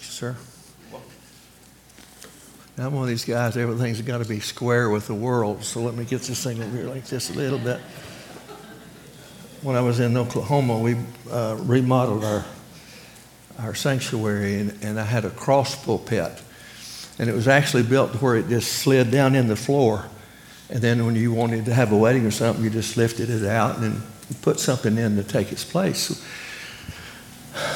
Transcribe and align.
Thank 0.00 0.08
you, 0.08 0.14
sir. 0.14 0.36
Now, 2.78 2.86
I'm 2.86 2.94
one 2.94 3.02
of 3.02 3.10
these 3.10 3.26
guys, 3.26 3.54
everything's 3.58 4.00
got 4.00 4.22
to 4.22 4.24
be 4.24 4.40
square 4.40 4.88
with 4.88 5.06
the 5.06 5.14
world, 5.14 5.62
so 5.62 5.82
let 5.82 5.94
me 5.94 6.06
get 6.06 6.22
this 6.22 6.42
thing 6.42 6.62
over 6.62 6.74
here 6.74 6.86
like 6.86 7.04
this 7.04 7.28
a 7.28 7.34
little 7.34 7.58
bit. 7.58 7.80
When 9.60 9.76
I 9.76 9.82
was 9.82 10.00
in 10.00 10.16
Oklahoma, 10.16 10.78
we 10.78 10.96
uh, 11.30 11.58
remodeled 11.60 12.24
our, 12.24 12.46
our 13.58 13.74
sanctuary, 13.74 14.58
and, 14.60 14.78
and 14.82 14.98
I 14.98 15.04
had 15.04 15.26
a 15.26 15.30
cross 15.30 15.76
pulpit. 15.84 16.32
And 17.18 17.28
it 17.28 17.34
was 17.34 17.46
actually 17.46 17.82
built 17.82 18.12
to 18.12 18.18
where 18.20 18.36
it 18.36 18.48
just 18.48 18.72
slid 18.72 19.10
down 19.10 19.34
in 19.34 19.48
the 19.48 19.56
floor. 19.56 20.06
And 20.70 20.80
then 20.80 21.04
when 21.04 21.14
you 21.14 21.34
wanted 21.34 21.66
to 21.66 21.74
have 21.74 21.92
a 21.92 21.96
wedding 21.98 22.24
or 22.24 22.30
something, 22.30 22.64
you 22.64 22.70
just 22.70 22.96
lifted 22.96 23.28
it 23.28 23.44
out 23.44 23.76
and 23.80 24.00
put 24.40 24.60
something 24.60 24.96
in 24.96 25.16
to 25.16 25.24
take 25.24 25.52
its 25.52 25.62
place. 25.62 26.26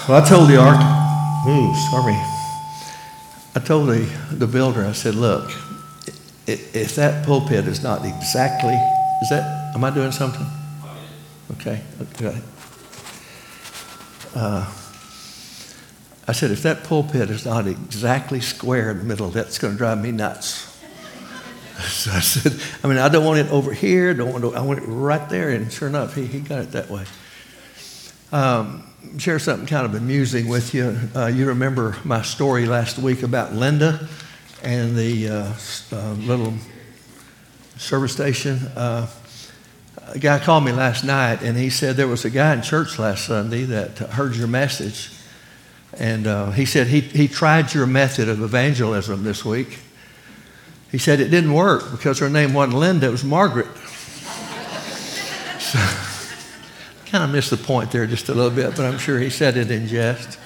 Well, 0.08 0.24
I 0.24 0.26
told 0.26 0.48
the 0.48 0.56
arch, 0.56 1.03
ooh, 1.46 1.74
sorry. 1.90 2.16
I 3.56 3.60
told 3.64 3.88
the, 3.88 4.08
the 4.32 4.46
builder, 4.46 4.84
I 4.84 4.92
said, 4.92 5.14
look, 5.14 5.50
if 6.46 6.96
that 6.96 7.24
pulpit 7.24 7.66
is 7.66 7.82
not 7.82 8.04
exactly, 8.04 8.74
is 9.22 9.30
that, 9.30 9.74
am 9.74 9.84
I 9.84 9.90
doing 9.90 10.12
something? 10.12 10.46
Okay, 11.52 11.80
okay. 12.02 12.40
Uh, 14.34 14.70
I 16.26 16.32
said, 16.32 16.50
if 16.50 16.62
that 16.62 16.84
pulpit 16.84 17.30
is 17.30 17.44
not 17.44 17.66
exactly 17.66 18.40
square 18.40 18.90
in 18.90 18.98
the 18.98 19.04
middle, 19.04 19.28
that's 19.28 19.58
going 19.58 19.74
to 19.74 19.78
drive 19.78 20.00
me 20.02 20.12
nuts. 20.12 20.70
So 21.76 22.12
I 22.12 22.20
said, 22.20 22.60
I 22.84 22.86
mean, 22.86 22.98
I 22.98 23.08
don't 23.08 23.24
want 23.24 23.40
it 23.40 23.50
over 23.50 23.72
here. 23.72 24.14
Don't 24.14 24.32
want 24.32 24.44
it, 24.44 24.54
I 24.54 24.60
want 24.60 24.78
it 24.78 24.86
right 24.86 25.28
there. 25.28 25.50
And 25.50 25.72
sure 25.72 25.88
enough, 25.88 26.14
he, 26.14 26.24
he 26.24 26.38
got 26.38 26.60
it 26.60 26.70
that 26.70 26.88
way. 26.88 27.04
Um, 28.30 28.84
share 29.18 29.38
something 29.38 29.66
kind 29.66 29.86
of 29.86 29.94
amusing 29.94 30.48
with 30.48 30.74
you. 30.74 30.98
Uh, 31.14 31.26
you 31.26 31.46
remember 31.46 31.96
my 32.04 32.22
story 32.22 32.66
last 32.66 32.98
week 32.98 33.22
about 33.22 33.52
Linda 33.52 34.08
and 34.62 34.96
the 34.96 35.28
uh, 35.28 35.54
uh, 35.92 36.12
little 36.14 36.54
service 37.76 38.12
station. 38.12 38.58
Uh, 38.76 39.06
a 40.08 40.18
guy 40.18 40.38
called 40.38 40.64
me 40.64 40.72
last 40.72 41.04
night 41.04 41.42
and 41.42 41.56
he 41.56 41.70
said 41.70 41.96
there 41.96 42.08
was 42.08 42.24
a 42.24 42.30
guy 42.30 42.52
in 42.52 42.62
church 42.62 42.98
last 42.98 43.26
Sunday 43.26 43.64
that 43.64 43.98
heard 43.98 44.36
your 44.36 44.48
message. 44.48 45.10
And 45.98 46.26
uh, 46.26 46.50
he 46.50 46.64
said 46.64 46.88
he, 46.88 47.00
he 47.00 47.28
tried 47.28 47.72
your 47.72 47.86
method 47.86 48.28
of 48.28 48.42
evangelism 48.42 49.22
this 49.22 49.44
week. 49.44 49.78
He 50.90 50.98
said 50.98 51.20
it 51.20 51.28
didn't 51.28 51.52
work 51.52 51.90
because 51.90 52.18
her 52.18 52.30
name 52.30 52.52
wasn't 52.54 52.78
Linda, 52.78 53.06
it 53.08 53.10
was 53.10 53.24
Margaret. 53.24 53.66
so, 55.58 55.78
kind 57.14 57.22
of 57.22 57.30
missed 57.30 57.50
the 57.50 57.56
point 57.56 57.92
there 57.92 58.08
just 58.08 58.28
a 58.28 58.34
little 58.34 58.50
bit, 58.50 58.74
but 58.74 58.80
I'm 58.80 58.98
sure 58.98 59.20
he 59.20 59.30
said 59.30 59.56
it 59.56 59.70
in 59.70 59.86
jest. 59.86 60.36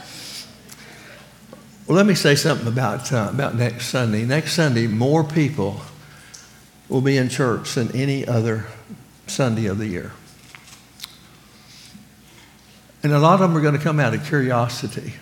Well, 1.86 1.97
let 1.97 2.05
me 2.05 2.14
say 2.14 2.34
something 2.34 2.69
about, 2.69 3.11
uh, 3.11 3.30
about 3.33 3.55
next 3.55 3.86
Sunday. 3.86 4.27
Next 4.27 4.52
Sunday, 4.52 4.86
more 4.86 5.24
people 5.24 5.80
will 6.91 7.00
be 7.00 7.16
in 7.16 7.30
church 7.30 7.74
than 7.77 7.91
any 7.96 8.28
other 8.28 8.66
Sunday 9.27 9.64
of 9.64 9.78
the 9.78 9.86
year. 9.86 10.12
And 13.02 13.14
a 13.14 13.19
lot 13.19 13.41
of 13.41 13.48
them 13.48 13.56
are 13.56 13.62
going 13.62 13.78
to 13.78 13.83
come 13.83 13.98
out 13.98 14.12
of 14.12 14.27
curiosity. 14.27 15.14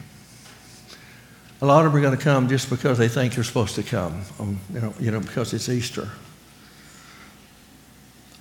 A 1.60 1.64
lot 1.64 1.86
of 1.86 1.92
them 1.92 2.00
are 2.00 2.02
going 2.02 2.18
to 2.18 2.24
come 2.24 2.48
just 2.48 2.68
because 2.70 2.98
they 2.98 3.06
think 3.06 3.34
they're 3.34 3.44
supposed 3.44 3.76
to 3.76 3.84
come, 3.84 4.22
um, 4.40 4.58
you, 4.74 4.80
know, 4.80 4.94
you 4.98 5.10
know, 5.12 5.20
because 5.20 5.54
it's 5.54 5.68
Easter. 5.68 6.08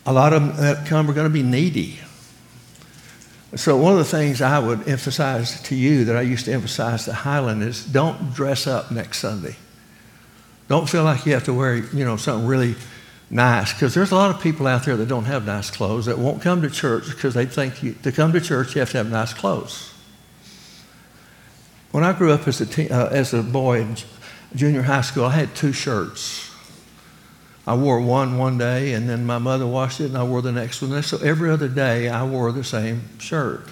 A 0.08 0.12
lot 0.12 0.34
of 0.34 0.42
them 0.42 0.58
that 0.58 0.88
come 0.88 1.08
are 1.08 1.14
going 1.14 1.28
to 1.28 1.34
be 1.34 1.44
needy. 1.44 2.00
So, 3.56 3.78
one 3.78 3.94
of 3.94 4.00
the 4.00 4.04
things 4.04 4.42
I 4.42 4.60
would 4.60 4.88
emphasize 4.88 5.62
to 5.64 5.76
you 5.76 6.06
that 6.06 6.18
I 6.18 6.22
used 6.22 6.46
to 6.46 6.54
emphasize 6.54 7.06
to 7.06 7.14
Highland 7.14 7.64
is 7.64 7.86
don't 7.86 8.34
dress 8.34 8.68
up 8.68 8.92
next 8.92 9.20
Sunday. 9.20 9.56
Don't 10.68 10.90
feel 10.90 11.04
like 11.04 11.26
you 11.26 11.34
have 11.34 11.46
to 11.46 11.54
wear, 11.54 11.76
you 11.76 12.04
know, 12.04 12.18
something 12.18 12.48
really 12.48 12.76
nice 13.30 13.74
because 13.74 13.94
there's 13.94 14.12
a 14.12 14.16
lot 14.16 14.34
of 14.34 14.42
people 14.42 14.68
out 14.68 14.84
there 14.86 14.98
that 14.98 15.08
don't 15.08 15.26
have 15.26 15.46
nice 15.46 15.72
clothes 15.72 16.06
that 16.06 16.18
won't 16.18 16.42
come 16.42 16.62
to 16.62 16.70
church 16.70 17.10
because 17.10 17.34
they 17.34 17.46
think 17.46 17.82
you, 17.82 17.94
to 18.04 18.12
come 18.12 18.34
to 18.34 18.42
church 18.42 18.76
you 18.76 18.80
have 18.80 18.92
to 18.92 18.98
have 18.98 19.10
nice 19.10 19.34
clothes. 19.34 19.94
When 21.92 22.04
I 22.04 22.12
grew 22.12 22.34
up 22.34 22.48
as 22.48 22.60
a, 22.60 22.66
teen, 22.66 22.92
uh, 22.92 23.10
as 23.12 23.34
a 23.34 23.42
boy 23.42 23.82
in 23.82 23.96
junior 24.54 24.82
high 24.82 25.02
school, 25.02 25.26
I 25.26 25.32
had 25.32 25.56
two 25.56 25.72
shirts. 25.72 26.45
I 27.68 27.74
wore 27.76 28.00
one 28.00 28.38
one 28.38 28.58
day, 28.58 28.94
and 28.94 29.10
then 29.10 29.26
my 29.26 29.40
mother 29.40 29.66
washed 29.66 30.00
it, 30.00 30.06
and 30.06 30.18
I 30.18 30.24
wore 30.24 30.42
the 30.42 30.52
next 30.52 30.82
one. 30.82 31.02
So 31.02 31.18
every 31.18 31.50
other 31.50 31.68
day, 31.68 32.10
I 32.10 32.24
wore 32.24 32.52
the 32.52 32.64
same 32.64 33.18
shirt. 33.20 33.68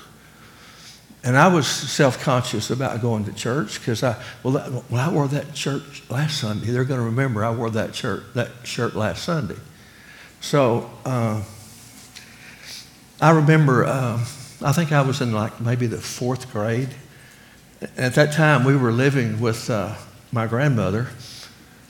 And 1.24 1.38
I 1.38 1.48
was 1.48 1.68
self 1.68 2.22
conscious 2.22 2.70
about 2.70 3.02
going 3.02 3.26
to 3.26 3.34
church 3.34 3.80
because 3.80 4.04
I, 4.04 4.22
well, 4.42 4.84
well, 4.90 5.10
I 5.10 5.14
wore 5.14 5.28
that 5.30 5.56
shirt 5.56 5.84
last 6.10 6.40
Sunday. 6.40 6.68
They're 6.68 6.84
going 6.84 7.00
to 7.00 7.06
remember 7.06 7.46
I 7.46 7.52
wore 7.52 7.70
that 7.70 7.96
shirt, 7.96 8.34
that 8.34 8.50
shirt 8.64 8.96
last 8.96 9.24
Sunday. 9.24 9.56
So 10.42 10.90
uh, 11.06 11.42
I 13.22 13.30
remember, 13.30 13.86
uh, 13.86 14.20
I 14.62 14.74
think 14.74 14.92
I 14.92 15.02
was 15.02 15.22
in 15.22 15.32
like 15.32 15.62
maybe 15.62 15.88
the 15.88 15.98
fourth 15.98 16.52
grade. 16.52 16.90
At 17.96 18.16
that 18.16 18.34
time, 18.34 18.66
we 18.66 18.76
were 18.76 18.92
living 18.92 19.40
with 19.40 19.70
uh, 19.70 19.96
my 20.34 20.48
grandmother 20.48 21.08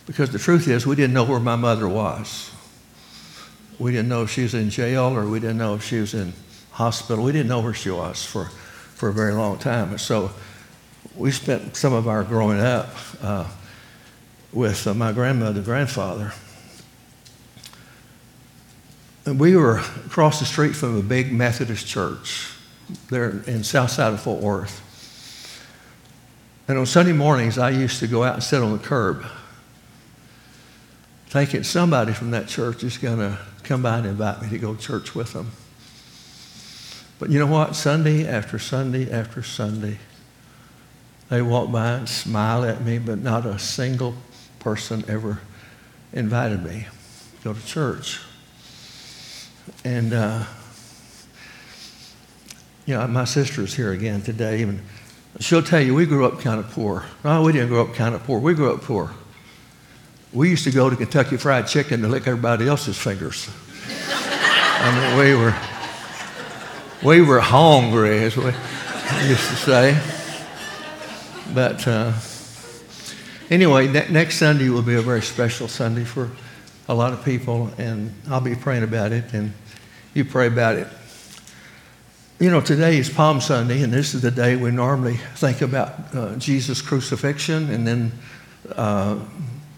because 0.06 0.32
the 0.32 0.40
truth 0.40 0.68
is, 0.68 0.86
we 0.86 0.96
didn't 0.96 1.14
know 1.14 1.24
where 1.24 1.40
my 1.40 1.56
mother 1.56 1.88
was. 1.88 2.52
We 3.80 3.92
didn't 3.92 4.10
know 4.10 4.24
if 4.24 4.30
she 4.30 4.44
was 4.44 4.54
in 4.54 4.70
jail 4.70 5.16
or 5.16 5.28
we 5.28 5.40
didn't 5.40 5.58
know 5.58 5.76
if 5.76 5.84
she 5.84 6.00
was 6.00 6.14
in 6.14 6.34
hospital. 6.72 7.24
We 7.24 7.32
didn't 7.32 7.48
know 7.48 7.62
where 7.62 7.74
she 7.74 7.90
was 7.90 8.24
for 8.24 8.50
for 8.96 9.10
a 9.10 9.14
very 9.14 9.34
long 9.34 9.58
time. 9.58 9.90
And 9.90 10.00
so 10.00 10.32
we 11.18 11.32
spent 11.32 11.76
some 11.76 11.92
of 11.92 12.08
our 12.08 12.24
growing 12.24 12.62
up 12.62 12.90
uh, 13.22 13.46
with 14.54 14.88
uh, 14.88 14.94
my 14.94 15.12
grandmother, 15.12 15.58
and 15.58 15.66
grandfather. 15.66 16.32
And 19.26 19.38
we 19.40 19.58
were 19.58 19.80
across 20.06 20.40
the 20.40 20.46
street 20.46 20.74
from 20.74 20.98
a 20.98 21.02
big 21.02 21.34
Methodist 21.34 21.86
church 21.86 22.54
there 23.10 23.42
in 23.46 23.64
south 23.64 23.92
side 23.92 24.14
of 24.14 24.22
Fort 24.22 24.42
Worth. 24.42 24.82
And 26.68 26.78
on 26.78 26.86
Sunday 26.86 27.12
mornings, 27.12 27.58
I 27.58 27.72
used 27.72 28.00
to 28.00 28.08
go 28.08 28.24
out 28.24 28.36
and 28.36 28.44
sit 28.44 28.62
on 28.62 28.72
the 28.72 28.84
curb, 28.84 29.26
thinking 31.34 31.64
somebody 31.64 32.14
from 32.14 32.30
that 32.30 32.48
church 32.48 32.84
is 32.84 33.00
going 33.00 33.18
to 33.18 33.36
come 33.64 33.82
by 33.82 33.98
and 33.98 34.06
invite 34.06 34.40
me 34.44 34.50
to 34.50 34.60
go 34.60 34.76
to 34.76 34.80
church 34.80 35.16
with 35.16 35.34
them. 35.34 35.50
But 37.18 37.32
you 37.32 37.40
know 37.40 37.48
what? 37.48 37.76
Sunday 37.76 38.28
after 38.28 38.60
Sunday 38.60 39.12
after 39.12 39.42
Sunday, 39.42 39.98
they 41.30 41.42
walk 41.42 41.72
by 41.72 41.94
and 41.94 42.08
smile 42.08 42.64
at 42.64 42.86
me, 42.86 43.00
but 43.00 43.18
not 43.18 43.48
a 43.48 43.58
single 43.58 44.14
person 44.60 45.04
ever 45.08 45.40
invited 46.14 46.64
me 46.64 46.86
to 47.42 47.44
go 47.44 47.54
to 47.56 47.66
church. 47.66 48.22
And, 49.84 50.14
uh, 50.14 50.44
you 52.86 52.94
know, 52.94 53.08
my 53.08 53.26
sister's 53.26 53.74
here 53.74 53.92
again 53.92 54.22
today, 54.22 54.62
and 54.62 54.84
she'll 55.40 55.64
tell 55.64 55.82
you 55.82 55.96
we 55.96 56.06
grew 56.06 56.28
up 56.28 56.42
kind 56.42 56.60
of 56.60 56.70
poor. 56.70 57.06
No, 57.24 57.42
we 57.42 57.54
didn't 57.54 57.70
grow 57.70 57.82
up 57.82 57.96
kind 57.96 58.14
of 58.14 58.24
poor. 58.24 58.38
We 58.38 58.54
grew 58.54 58.72
up 58.72 58.84
poor. 58.84 59.16
We 60.34 60.50
used 60.50 60.64
to 60.64 60.72
go 60.72 60.90
to 60.90 60.96
Kentucky 60.96 61.38
Fried 61.38 61.68
Chicken 61.68 62.02
to 62.02 62.08
lick 62.08 62.26
everybody 62.26 62.68
else's 62.68 62.98
fingers. 62.98 63.48
I 63.88 65.16
mean, 65.16 65.20
we 65.20 65.36
were 65.36 65.56
we 67.04 67.22
were 67.22 67.40
hungry, 67.40 68.24
as 68.24 68.36
we 68.36 68.46
used 69.28 69.48
to 69.50 69.56
say. 69.56 70.02
But 71.54 71.88
uh, 71.88 72.14
anyway, 73.52 73.88
ne- 73.88 74.10
next 74.10 74.38
Sunday 74.38 74.70
will 74.70 74.82
be 74.82 74.96
a 74.96 75.04
very 75.04 75.22
special 75.22 75.68
Sunday 75.68 76.04
for 76.04 76.32
a 76.88 76.96
lot 76.96 77.14
of 77.14 77.24
people, 77.24 77.70
and 77.78 78.12
I'll 78.28 78.42
be 78.42 78.56
praying 78.56 78.84
about 78.84 79.12
it, 79.12 79.34
and 79.34 79.54
you 80.16 80.26
pray 80.26 80.48
about 80.48 80.78
it. 80.78 80.88
You 82.40 82.50
know, 82.50 82.60
today 82.60 82.98
is 82.98 83.08
Palm 83.08 83.40
Sunday, 83.40 83.84
and 83.84 83.94
this 83.94 84.16
is 84.16 84.24
the 84.24 84.32
day 84.32 84.56
we 84.56 84.72
normally 84.72 85.18
think 85.36 85.62
about 85.62 86.16
uh, 86.16 86.36
Jesus' 86.38 86.82
crucifixion, 86.82 87.70
and 87.70 87.86
then 87.86 88.12
uh, 88.76 89.20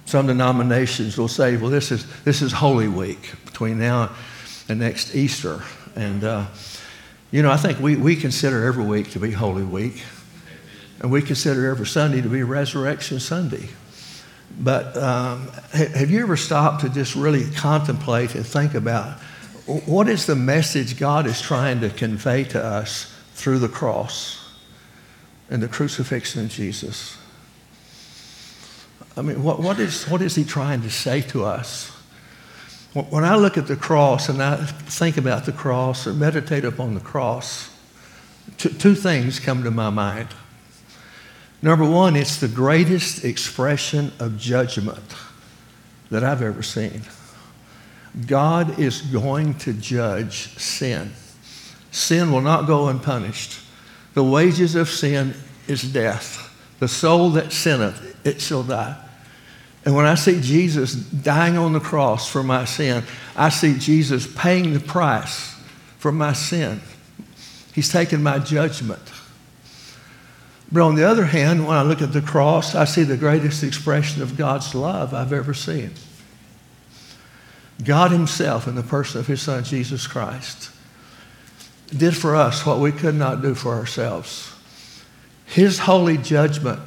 some 0.06 0.28
denominations 0.28 1.18
will 1.18 1.28
say, 1.28 1.58
well, 1.58 1.70
this 1.70 1.92
is, 1.92 2.06
this 2.24 2.42
is 2.42 2.52
Holy 2.52 2.88
Week 2.88 3.34
between 3.46 3.80
now 3.80 4.12
and 4.70 4.80
next 4.80 5.16
Easter. 5.16 5.62
And 5.96 6.24
uh, 6.24 6.46
you 7.32 7.42
know, 7.42 7.52
I 7.52 7.58
think 7.58 7.80
we, 7.80 7.96
we 7.96 8.16
consider 8.16 8.66
every 8.66 8.86
week 8.86 9.12
to 9.12 9.20
be 9.20 9.32
Holy 9.32 9.64
Week, 9.64 10.04
and 11.02 11.12
we 11.12 11.22
consider 11.22 11.70
every 11.70 11.88
Sunday 11.88 12.22
to 12.22 12.30
be 12.30 12.44
Resurrection 12.44 13.20
Sunday. 13.20 13.68
But 14.60 14.96
um, 14.96 15.50
have 15.74 16.10
you 16.10 16.22
ever 16.22 16.38
stopped 16.38 16.82
to 16.82 16.90
just 16.90 17.16
really 17.16 17.50
contemplate 17.52 18.36
and 18.36 18.46
think 18.46 18.74
about 18.74 19.20
what 19.86 20.08
is 20.08 20.28
the 20.28 20.36
message 20.36 20.98
God 20.98 21.26
is 21.26 21.42
trying 21.42 21.82
to 21.82 21.90
convey 21.90 22.44
to 22.46 22.64
us 22.64 23.14
through 23.34 23.60
the 23.60 23.68
cross 23.68 24.56
and 25.50 25.62
the 25.62 25.68
crucifixion 25.68 26.46
of 26.46 26.52
Jesus? 26.52 27.18
I 29.18 29.22
mean, 29.22 29.44
what, 29.44 29.60
what, 29.60 29.80
is, 29.80 30.08
what 30.10 30.22
is 30.22 30.36
He 30.36 30.44
trying 30.44 30.82
to 30.82 30.90
say 30.90 31.22
to 31.22 31.46
us? 31.46 31.92
When 32.94 33.24
I 33.24 33.36
look 33.36 33.58
at 33.58 33.68
the 33.68 33.76
cross 33.76 34.30
and 34.30 34.42
I 34.42 34.56
think 34.56 35.18
about 35.18 35.46
the 35.46 35.52
cross 35.52 36.08
or 36.08 36.14
meditate 36.14 36.64
upon 36.64 36.94
the 36.94 37.02
cross, 37.02 37.70
two, 38.58 38.70
two 38.70 38.96
things 38.96 39.40
come 39.40 39.64
to 39.64 39.72
my 39.72 39.90
mind. 39.90 40.30
Number 41.62 41.84
one, 41.84 42.16
it's 42.16 42.38
the 42.38 42.48
greatest 42.48 43.26
expression 43.26 44.14
of 44.20 44.38
judgment 44.38 45.16
that 46.10 46.24
I've 46.24 46.42
ever 46.42 46.64
seen. 46.64 47.02
God 48.28 48.80
is 48.80 49.02
going 49.02 49.56
to 49.56 49.74
judge 49.74 50.58
sin. 50.58 51.12
Sin 51.92 52.32
will 52.32 52.42
not 52.42 52.68
go 52.68 52.88
unpunished. 52.88 53.60
The 54.14 54.24
wages 54.24 54.76
of 54.76 54.90
sin 54.90 55.34
is 55.68 55.82
death. 55.82 56.42
The 56.80 56.88
soul 56.88 57.32
that 57.32 57.52
sinneth, 57.52 58.26
it 58.26 58.42
shall 58.42 58.64
die. 58.64 59.05
And 59.86 59.96
when 59.96 60.06
I 60.06 60.16
see 60.16 60.42
Jesus 60.42 60.96
dying 60.96 61.58
on 61.58 61.74
the 61.74 61.80
cross 61.80 62.28
for 62.28 62.42
my 62.42 62.66
sin, 62.66 63.04
I 63.36 63.50
see 63.50 63.78
Jesus 63.78 64.28
paying 64.36 64.74
the 64.74 64.80
price 64.80 65.56
for 66.00 66.12
my 66.12 66.34
sin. 66.34 66.82
He's 67.74 67.92
taken 67.92 68.24
my 68.24 68.40
judgment. 68.40 69.02
But 70.72 70.82
on 70.82 70.96
the 70.96 71.08
other 71.08 71.26
hand, 71.26 71.68
when 71.68 71.78
I 71.78 71.84
look 71.84 72.02
at 72.02 72.14
the 72.14 72.22
cross, 72.22 72.74
I 72.74 72.86
see 72.86 73.04
the 73.04 73.18
greatest 73.18 73.64
expression 73.64 74.24
of 74.24 74.36
God's 74.36 74.74
love 74.74 75.14
I've 75.14 75.34
ever 75.34 75.54
seen. 75.54 75.92
God 77.84 78.12
Himself, 78.12 78.68
in 78.68 78.76
the 78.76 78.84
person 78.84 79.20
of 79.20 79.28
His 79.28 79.42
Son, 79.42 79.64
Jesus 79.64 80.08
Christ, 80.08 80.72
did 81.96 82.16
for 82.18 82.36
us 82.36 82.66
what 82.66 82.80
we 82.80 82.92
could 82.92 83.16
not 83.16 83.44
do 83.44 83.54
for 83.54 83.76
ourselves. 83.76 84.52
His 85.46 85.80
holy 85.80 86.18
judgment 86.18 86.80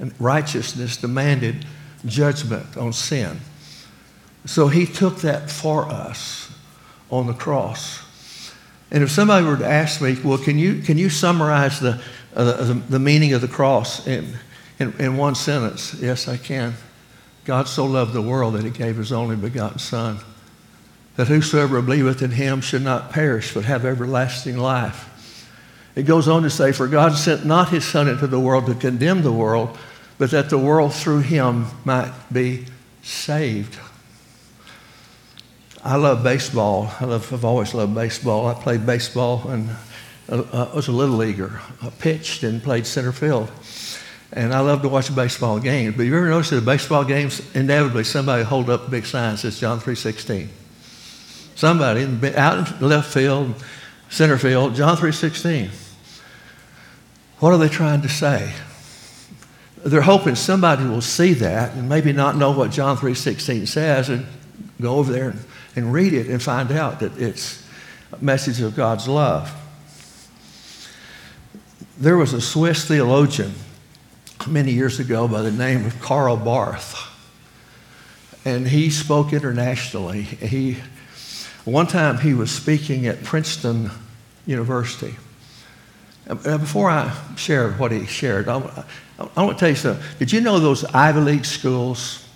and 0.00 0.12
righteousness 0.18 0.96
demanded 0.96 1.64
judgment 2.06 2.76
on 2.76 2.92
sin. 2.92 3.40
So 4.46 4.68
He 4.68 4.86
took 4.86 5.18
that 5.18 5.50
for 5.50 5.86
us 5.86 6.50
on 7.10 7.26
the 7.26 7.32
cross. 7.32 8.04
And 8.90 9.02
if 9.02 9.10
somebody 9.10 9.44
were 9.44 9.56
to 9.56 9.66
ask 9.66 10.00
me, 10.00 10.16
well, 10.22 10.38
can 10.38 10.58
you, 10.58 10.80
can 10.82 10.98
you 10.98 11.08
summarize 11.08 11.80
the, 11.80 12.00
uh, 12.34 12.44
the, 12.62 12.74
the, 12.74 12.98
meaning 12.98 13.32
of 13.32 13.40
the 13.40 13.48
cross 13.48 14.06
in, 14.06 14.34
in, 14.78 14.92
in 15.00 15.16
one 15.16 15.34
sentence? 15.34 15.94
Yes, 15.94 16.28
I 16.28 16.36
can. 16.36 16.74
God 17.44 17.68
so 17.68 17.84
loved 17.84 18.12
the 18.12 18.22
world 18.22 18.54
that 18.54 18.64
he 18.64 18.70
gave 18.70 18.96
his 18.96 19.12
only 19.12 19.36
begotten 19.36 19.78
Son, 19.78 20.18
that 21.16 21.28
whosoever 21.28 21.82
believeth 21.82 22.22
in 22.22 22.30
him 22.30 22.60
should 22.60 22.82
not 22.82 23.10
perish, 23.10 23.52
but 23.52 23.64
have 23.64 23.84
everlasting 23.84 24.56
life. 24.56 25.10
It 25.94 26.04
goes 26.04 26.26
on 26.26 26.42
to 26.42 26.50
say, 26.50 26.72
For 26.72 26.88
God 26.88 27.14
sent 27.14 27.44
not 27.44 27.68
his 27.68 27.84
Son 27.84 28.08
into 28.08 28.26
the 28.26 28.40
world 28.40 28.66
to 28.66 28.74
condemn 28.74 29.22
the 29.22 29.32
world, 29.32 29.76
but 30.18 30.30
that 30.30 30.50
the 30.50 30.58
world 30.58 30.94
through 30.94 31.20
him 31.20 31.66
might 31.84 32.12
be 32.32 32.66
saved. 33.02 33.78
I 35.82 35.96
love 35.96 36.22
baseball. 36.22 36.90
I 37.00 37.04
I've 37.04 37.44
always 37.44 37.74
loved 37.74 37.94
baseball. 37.94 38.46
I 38.46 38.54
played 38.54 38.86
baseball 38.86 39.48
and 39.48 39.70
uh, 40.28 40.68
I 40.72 40.74
was 40.74 40.88
a 40.88 40.92
little 40.92 41.16
leaguer. 41.16 41.60
I 41.82 41.90
pitched 41.90 42.42
and 42.42 42.62
played 42.62 42.86
center 42.86 43.12
field. 43.12 43.50
And 44.32 44.52
I 44.52 44.60
love 44.60 44.82
to 44.82 44.88
watch 44.88 45.14
baseball 45.14 45.60
games. 45.60 45.96
But 45.96 46.04
you 46.04 46.16
ever 46.16 46.28
notice 46.28 46.50
that 46.50 46.56
the 46.56 46.62
baseball 46.62 47.04
games, 47.04 47.42
inevitably 47.54 48.04
somebody 48.04 48.42
hold 48.42 48.70
up 48.70 48.88
a 48.88 48.90
big 48.90 49.06
sign 49.06 49.32
that 49.32 49.38
says 49.38 49.60
John 49.60 49.78
3.16. 49.78 50.48
Somebody 51.54 52.34
out 52.34 52.80
in 52.80 52.88
left 52.88 53.12
field, 53.12 53.54
center 54.08 54.38
field, 54.38 54.74
John 54.74 54.96
3.16. 54.96 55.70
What 57.38 57.52
are 57.52 57.58
they 57.58 57.68
trying 57.68 58.02
to 58.02 58.08
say? 58.08 58.52
They're 59.84 60.00
hoping 60.00 60.34
somebody 60.34 60.84
will 60.84 61.02
see 61.02 61.34
that 61.34 61.74
and 61.74 61.90
maybe 61.90 62.12
not 62.14 62.36
know 62.36 62.52
what 62.52 62.70
John 62.70 62.96
3.16 62.96 63.68
says 63.68 64.08
and 64.08 64.26
go 64.80 64.96
over 64.96 65.12
there 65.12 65.30
and, 65.30 65.44
and 65.76 65.92
read 65.92 66.14
it 66.14 66.26
and 66.28 66.42
find 66.42 66.72
out 66.72 67.00
that 67.00 67.20
it's 67.20 67.62
a 68.10 68.24
message 68.24 68.62
of 68.62 68.74
God's 68.74 69.06
love. 69.06 69.52
There 71.98 72.16
was 72.16 72.32
a 72.32 72.40
Swiss 72.40 72.86
theologian 72.86 73.52
many 74.48 74.72
years 74.72 75.00
ago 75.00 75.28
by 75.28 75.42
the 75.42 75.52
name 75.52 75.84
of 75.84 76.00
Karl 76.00 76.38
Barth. 76.38 77.10
And 78.46 78.66
he 78.66 78.88
spoke 78.88 79.34
internationally. 79.34 80.22
He, 80.22 80.78
one 81.66 81.86
time 81.86 82.18
he 82.18 82.32
was 82.32 82.50
speaking 82.50 83.06
at 83.06 83.22
Princeton 83.22 83.90
University. 84.46 85.14
Before 86.26 86.88
I 86.88 87.14
share 87.36 87.72
what 87.72 87.92
he 87.92 88.06
shared, 88.06 88.48
I, 88.48 88.84
I 89.18 89.42
want 89.42 89.58
to 89.58 89.60
tell 89.60 89.68
you 89.68 89.74
something. 89.74 90.04
Did 90.18 90.32
you 90.32 90.40
know 90.40 90.58
those 90.58 90.84
Ivy 90.84 91.20
League 91.20 91.44
schools 91.44 92.26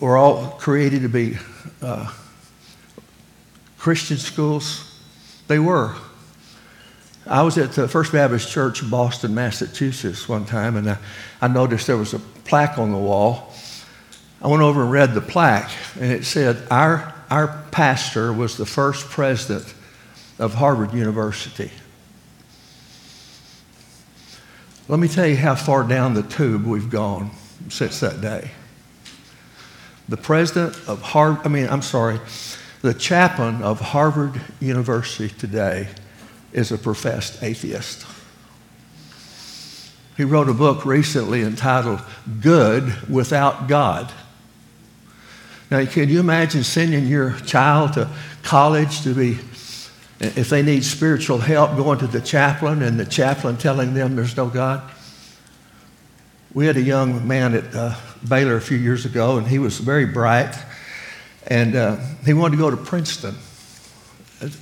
were 0.00 0.16
all 0.16 0.52
created 0.52 1.02
to 1.02 1.08
be 1.08 1.36
uh, 1.82 2.10
Christian 3.78 4.16
schools? 4.16 4.98
They 5.46 5.58
were. 5.58 5.94
I 7.26 7.42
was 7.42 7.58
at 7.58 7.72
the 7.72 7.86
First 7.86 8.12
Baptist 8.12 8.50
Church, 8.50 8.82
in 8.82 8.88
Boston, 8.88 9.34
Massachusetts, 9.34 10.26
one 10.26 10.46
time, 10.46 10.76
and 10.76 10.90
I, 10.90 10.98
I 11.42 11.48
noticed 11.48 11.86
there 11.86 11.98
was 11.98 12.14
a 12.14 12.18
plaque 12.18 12.78
on 12.78 12.92
the 12.92 12.98
wall. 12.98 13.52
I 14.40 14.48
went 14.48 14.62
over 14.62 14.82
and 14.82 14.90
read 14.90 15.12
the 15.12 15.20
plaque, 15.20 15.70
and 15.96 16.10
it 16.10 16.24
said, 16.24 16.66
Our, 16.70 17.14
our 17.28 17.62
pastor 17.70 18.32
was 18.32 18.56
the 18.56 18.64
first 18.64 19.10
president 19.10 19.74
of 20.38 20.54
Harvard 20.54 20.94
University. 20.94 21.70
Let 24.90 24.98
me 24.98 25.06
tell 25.06 25.28
you 25.28 25.36
how 25.36 25.54
far 25.54 25.84
down 25.84 26.14
the 26.14 26.24
tube 26.24 26.66
we've 26.66 26.90
gone 26.90 27.30
since 27.68 28.00
that 28.00 28.20
day. 28.20 28.50
The 30.08 30.16
president 30.16 30.76
of 30.88 31.00
Harvard, 31.00 31.46
I 31.46 31.48
mean, 31.48 31.68
I'm 31.68 31.82
sorry, 31.82 32.18
the 32.82 32.92
chaplain 32.92 33.62
of 33.62 33.78
Harvard 33.78 34.40
University 34.58 35.32
today 35.32 35.86
is 36.52 36.72
a 36.72 36.76
professed 36.76 37.40
atheist. 37.40 38.04
He 40.16 40.24
wrote 40.24 40.48
a 40.48 40.54
book 40.54 40.84
recently 40.84 41.42
entitled 41.42 42.02
Good 42.40 43.08
Without 43.08 43.68
God. 43.68 44.12
Now, 45.70 45.84
can 45.84 46.08
you 46.08 46.18
imagine 46.18 46.64
sending 46.64 47.06
your 47.06 47.34
child 47.46 47.92
to 47.92 48.10
college 48.42 49.02
to 49.02 49.14
be, 49.14 49.38
if 50.20 50.50
they 50.50 50.62
need 50.62 50.84
spiritual 50.84 51.38
help, 51.38 51.76
going 51.76 51.98
to 52.00 52.06
the 52.06 52.20
chaplain 52.20 52.82
and 52.82 53.00
the 53.00 53.06
chaplain 53.06 53.56
telling 53.56 53.94
them 53.94 54.16
there's 54.16 54.36
no 54.36 54.48
God? 54.48 54.82
We 56.52 56.66
had 56.66 56.76
a 56.76 56.82
young 56.82 57.26
man 57.26 57.54
at 57.54 57.74
uh, 57.74 57.94
Baylor 58.28 58.56
a 58.56 58.60
few 58.60 58.76
years 58.76 59.06
ago, 59.06 59.38
and 59.38 59.46
he 59.46 59.58
was 59.58 59.78
very 59.78 60.04
bright, 60.04 60.54
and 61.46 61.74
uh, 61.74 61.96
he 62.24 62.34
wanted 62.34 62.56
to 62.56 62.62
go 62.62 62.70
to 62.70 62.76
Princeton. 62.76 63.34